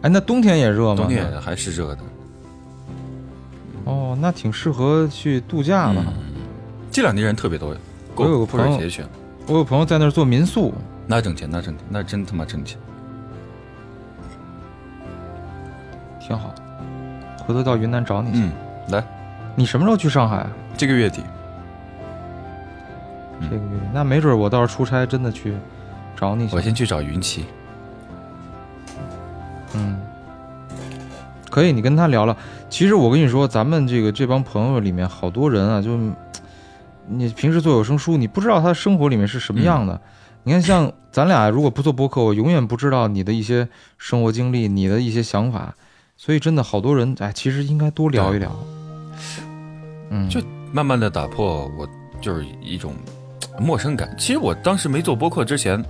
[0.00, 0.96] 哎，那冬天也热吗？
[0.96, 1.98] 冬天还是热的。
[3.84, 6.02] 哦，那挺适合去度假的。
[6.90, 7.76] 这两年人特别多，
[8.14, 9.04] 我有个过朋友节去，
[9.46, 10.72] 我有朋友在那儿做民宿，
[11.06, 12.78] 那挣钱，那挣钱，那真他妈挣钱。
[16.26, 16.54] 挺好。
[17.46, 18.38] 回头到云南找你去。
[18.38, 18.50] 嗯，
[18.88, 19.04] 来，
[19.54, 20.50] 你什么时候去上海啊？
[20.74, 21.22] 这个月底，
[23.40, 25.54] 这个月底，那没准我到时候出差真的去
[26.16, 26.56] 找你去。
[26.56, 27.44] 我先去找云奇。
[29.74, 30.00] 嗯，
[31.50, 32.36] 可以，你跟他聊聊。
[32.68, 35.98] 其实我跟你说，咱们这个这帮朋友里面，好多人啊，就
[37.08, 40.00] 你平时做有声书，你不知道他生活里面是什么样的。
[40.44, 43.68] 你看，像咱俩如果不做播客，我永远不知道你的一些
[43.98, 45.74] 生活经历，你的一些想法。
[46.16, 48.50] 所以真的好多人，哎，其实应该多聊一聊。
[50.08, 50.40] 嗯，就
[50.72, 51.86] 慢慢的打破我
[52.20, 52.94] 就是一种
[53.58, 54.14] 陌生感。
[54.18, 55.82] 其实我当时没做播客之前，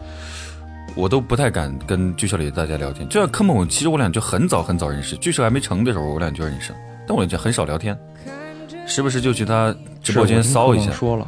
[0.95, 3.09] 我都不太敢跟剧社里的大家聊天。
[3.09, 6.75] 就像科梦，其实我俩就很早很早认识，剧社还没成的时候，我俩就认识。
[7.07, 7.97] 但我俩就很少聊天，
[8.87, 10.91] 时不时就去他直播间骚一下。
[10.91, 11.27] 说了，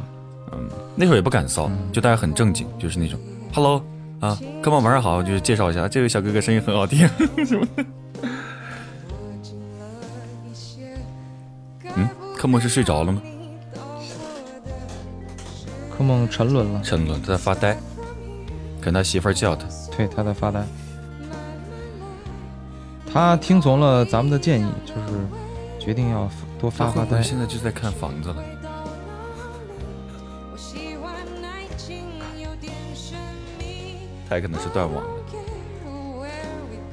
[0.95, 3.17] 那时候也不敢骚，嗯就大家很正经，就是那种
[3.53, 3.81] “hello”
[4.19, 7.07] 啊，科梦晚上好，就是介绍一下，这位小哥哥声音很好听
[7.45, 7.85] 什么的。
[11.95, 13.21] 嗯，科梦是睡着了吗？
[15.99, 17.77] 柯梦沉沦了，沉沦，他在发呆，
[18.79, 19.67] 跟他媳妇儿叫他。
[19.97, 20.63] 对，他在发呆。
[23.11, 25.27] 他听从了咱们的建议，就是
[25.77, 27.21] 决定要多发发呆。
[27.21, 28.37] 现在就在看房子了。
[34.29, 35.09] 他也可能是断网了。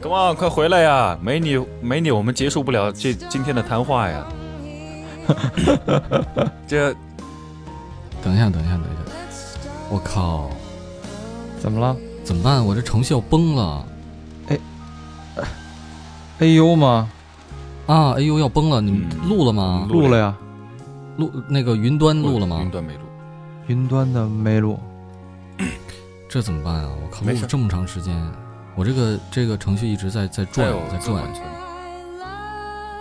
[0.02, 1.16] Come on，快回来呀！
[1.22, 4.26] 没你，没你，我们结束不了这今天的谈话呀。
[6.66, 6.92] 这
[8.20, 8.95] 等一下，等一下，等一下，
[9.90, 10.50] 我靠，
[11.60, 12.64] 怎么了怎么办？
[12.64, 13.84] 我这程序要崩了
[14.48, 14.58] 哎，
[16.40, 17.08] 哎呦吗？
[17.86, 18.12] 啊！
[18.16, 18.80] 哎呦，要崩了！
[18.80, 19.86] 你们嗯录了吗？
[19.88, 20.36] 录了呀，
[21.16, 22.70] 录那个云端录了吗云？
[22.70, 23.00] 端没录。
[23.68, 24.78] 云端的没录。
[26.28, 26.90] 这怎么办啊？
[27.04, 28.12] 我靠，录了这么长时间，
[28.74, 31.22] 我这个这个程序一直在在转在转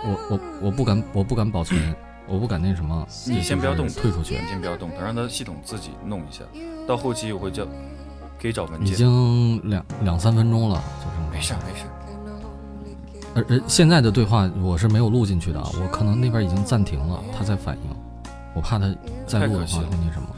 [0.04, 1.76] 我我我不敢我不敢保存，
[2.28, 4.48] 我不敢那什么，你先不要动退出去你。
[4.48, 6.42] 先不要动，等让它系统自己弄一下。
[6.86, 7.64] 到后期我会叫，
[8.40, 8.96] 可以找文件已。
[8.96, 11.90] 经两两三分钟了，就这么没事没事儿。
[13.34, 17.82] 而而现在的对话我是没有录进去的，我可能那边已经暂停了，它在反应，
[18.54, 18.92] 我怕它
[19.26, 20.28] 再录的话那什么。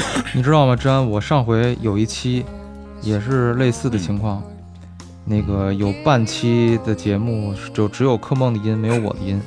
[0.34, 1.06] 你知道吗，治安？
[1.08, 2.44] 我上回有一期
[3.02, 4.42] 也是类似的情况，
[5.30, 9.40] 那个有半期的节目就只有柯梦的音，没有我的音。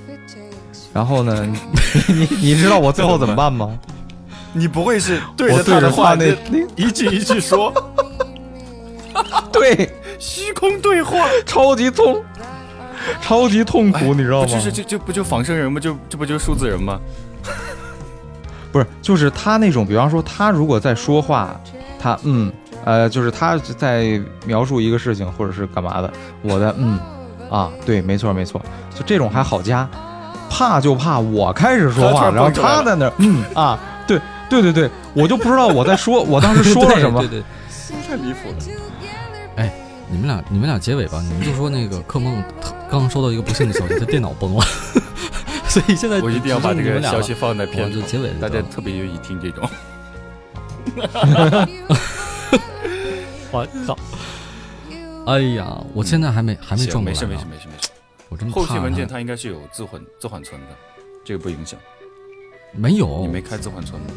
[0.93, 1.45] 然后呢，
[2.07, 3.77] 你你你知道我最后怎么办吗？
[4.53, 7.73] 你不会是对我对着他那那一句一句说
[9.51, 11.27] 对虚空对话？
[11.45, 12.23] 超级痛，
[13.21, 14.45] 超级痛苦，你知道吗？
[14.47, 15.81] 就是这这不就仿生人吗？
[15.81, 16.97] 就这不就是数字人吗？
[18.71, 21.59] 不是，就是他那种，比方说他如果在说话，
[21.99, 22.51] 他嗯
[22.85, 26.11] 呃，就是他在描述一个事情或者是干嘛的，
[26.41, 26.99] 我的嗯
[27.49, 28.61] 啊，对，没错没错，
[28.95, 29.87] 就这种还好加，
[30.49, 34.19] 怕就怕我开始说话，然后他在那儿嗯啊，对
[34.49, 38.55] 对对对，我就不知道我在说，我当时说了什么对，对对，太离谱了。
[40.09, 44.63] 你们俩你们俩结尾吧，你们就说那个柯梦他刚收到一个不幸的消息，他电脑崩了，
[45.67, 49.67] 所以现在我一定要把这个只剩你们俩消息放在片头就，结尾大家特别愿意听这种。
[53.53, 53.95] 我操，
[55.31, 57.89] 哎呀，我现在还没还没行转过来呢没事没事，没事没事。
[58.29, 60.67] 我真怕后期文件它它应该是有自缓自缓存的，
[61.23, 61.79] 这个不影响。
[62.71, 64.07] 没有，你没开自缓存吗？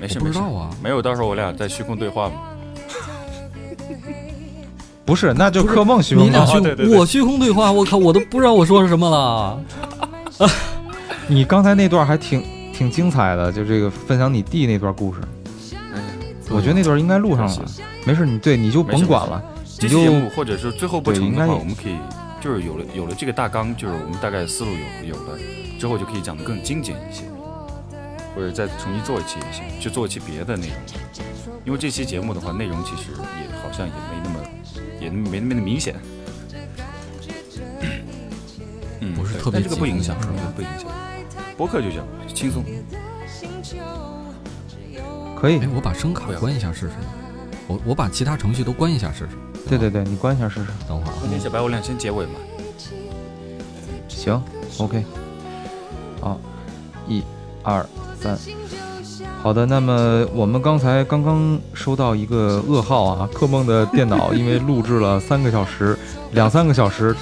[0.00, 0.74] 没事没事，知道啊。
[0.82, 2.34] 没有，到时候我俩在虚空对话嘛。
[5.04, 6.24] 不是，那就柯梦虚空？
[6.26, 9.62] 你俩虚哦对对对我虚空对话，我靠，我都不知道我说什么了。
[11.28, 12.42] 你刚才那段还挺
[12.72, 15.20] 挺精彩的，就这个分享你弟那段故事，
[16.54, 17.64] 我觉得那段应该录上了。
[18.04, 19.42] 没事，你对你就甭管了，
[19.78, 21.96] 这你就期节目或者是最后不成的话，我们可以
[22.40, 25.38] 就是有了有了这个大纲，就是我们大概思路有有了
[25.78, 27.24] 之后，就可以讲得更精简一些，
[28.34, 30.76] 或者再重新做一期也行，去做一期别的内容。
[31.64, 34.40] 因为这期节目的话，内容其实也好像也没那么
[35.00, 35.94] 也没那么明显。
[39.00, 40.16] 嗯，不是特别对但这个不影响，
[40.54, 40.90] 不影响。
[41.56, 42.64] 播客就这样轻松，
[45.42, 45.68] 可以哎，。
[45.74, 46.92] 我把声卡关一下试试。
[47.66, 49.30] 我我把其他程序都关一下试试。
[49.68, 50.68] 对对对，你关一下试试。
[50.88, 51.18] 等会儿啊。
[51.28, 52.34] 那小白我俩先结尾嘛。
[54.06, 54.40] 行
[54.78, 55.04] ，OK。
[56.20, 56.38] 好，
[57.08, 57.24] 一、
[57.64, 57.84] 二、
[58.20, 58.38] 三。
[59.42, 65.98] 好的，那么我们刚才刚刚收到一个噩耗啊，克梦的电脑因为录制了三个小时、
[66.30, 67.16] 两三个小时，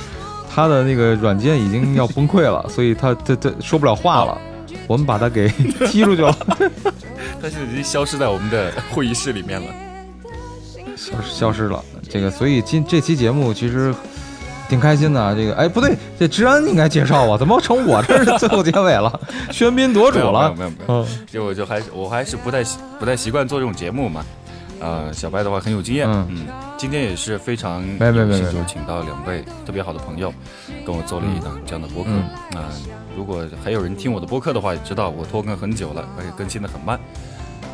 [0.54, 4.38] 他的那个软件已经要崩溃了，所以他他他说不了话了。
[4.86, 5.48] 我们把他给
[5.86, 6.36] 踢出去了，
[7.40, 9.68] 他现在已经消失在我们的会议室里面了。
[10.96, 11.82] 消失消失了。
[12.10, 13.94] 这个，所以今这期节目其实
[14.68, 15.34] 挺开心的啊。
[15.34, 19.20] 这个，哎，不对，这治安应该介绍啊，怎么成我这是最后结尾了？
[19.50, 20.52] 喧宾夺主了。
[20.56, 21.02] 没有没有没有。
[21.04, 24.24] 嗯就我就还是我还是不太习不太习惯做这种节目嘛。
[24.80, 26.46] 呃，小白的话很有经验，嗯嗯，
[26.78, 27.82] 今天也是非常
[28.66, 30.32] 请到两位特别好的朋友，
[30.86, 32.10] 跟我做了一档这样的播客。
[32.10, 32.60] 嗯那、
[33.16, 36.98] 如果还有人听我的播客的话，也知道我拖更很久了，而且更新的很慢。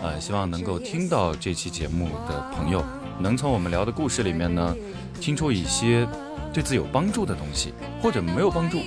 [0.02, 2.84] 呃，希望能够听到这期节目的朋友，
[3.20, 4.74] 能从我们聊的故事里面呢，
[5.20, 6.06] 听出一些
[6.52, 8.78] 对自己有帮助的东西，或者没有帮助。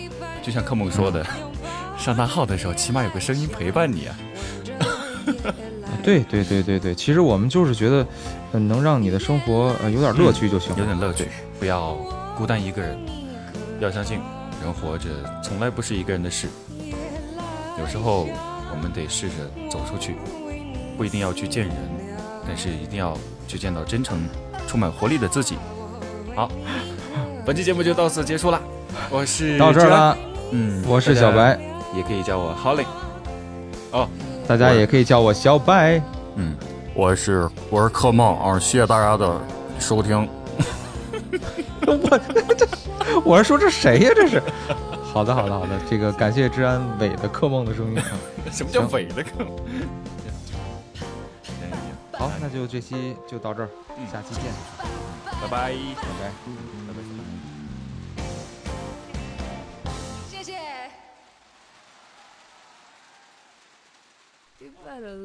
[0.43, 1.25] 就像柯梦说的，
[1.97, 4.19] 上大号的时候，起码有个声音陪伴你啊。
[6.09, 8.05] 对对对对对，其实我们就是觉得，
[8.53, 10.79] 呃，能让你的生活呃有点乐趣就行了。
[10.79, 11.27] 有点乐趣，
[11.59, 11.93] 不要
[12.35, 12.97] 孤单一个人，
[13.79, 14.19] 要相信
[14.63, 15.09] 人活着
[15.43, 16.47] 从来不是一个人的事。
[17.79, 18.27] 有时候
[18.71, 19.35] 我们得试着
[19.69, 20.15] 走出去，
[20.97, 21.75] 不一定要去见人，
[22.47, 23.15] 但是一定要
[23.47, 24.19] 去见到真诚、
[24.67, 25.57] 充满活力的自己。
[26.35, 26.49] 好，
[27.45, 28.59] 本期节目就到此结束了，
[29.11, 30.17] 我是到这儿，了，
[30.51, 31.59] 嗯，我是，小白，
[31.95, 32.85] 也可以叫我 Holly。
[33.91, 34.07] 哦，
[34.49, 36.01] 大家也可以叫我小白。
[36.33, 36.55] 嗯，
[36.95, 39.39] 我是我是柯梦啊，谢谢大家的
[39.79, 40.27] 收听。
[41.85, 42.19] 我
[42.57, 42.67] 这
[43.23, 44.09] 我是说这谁呀？
[44.15, 44.41] 这是。
[45.13, 45.79] 好的，好的，好的。
[45.87, 48.03] 这个感谢治安伟的客梦的声音啊。
[48.51, 49.45] 什么叫伪的柯？
[52.17, 53.69] 好，那就这期就到这儿，
[54.11, 54.45] 下期见，
[55.39, 55.69] 拜拜。
[55.69, 56.31] 拜拜。
[56.87, 57.58] 拜拜。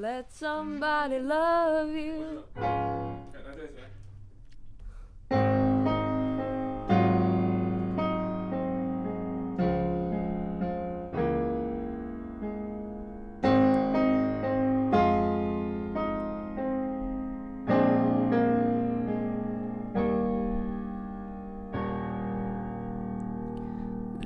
[0.05, 2.45] Let somebody love you.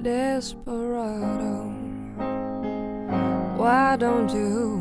[0.02, 1.70] Desperado,
[3.56, 4.77] why don't you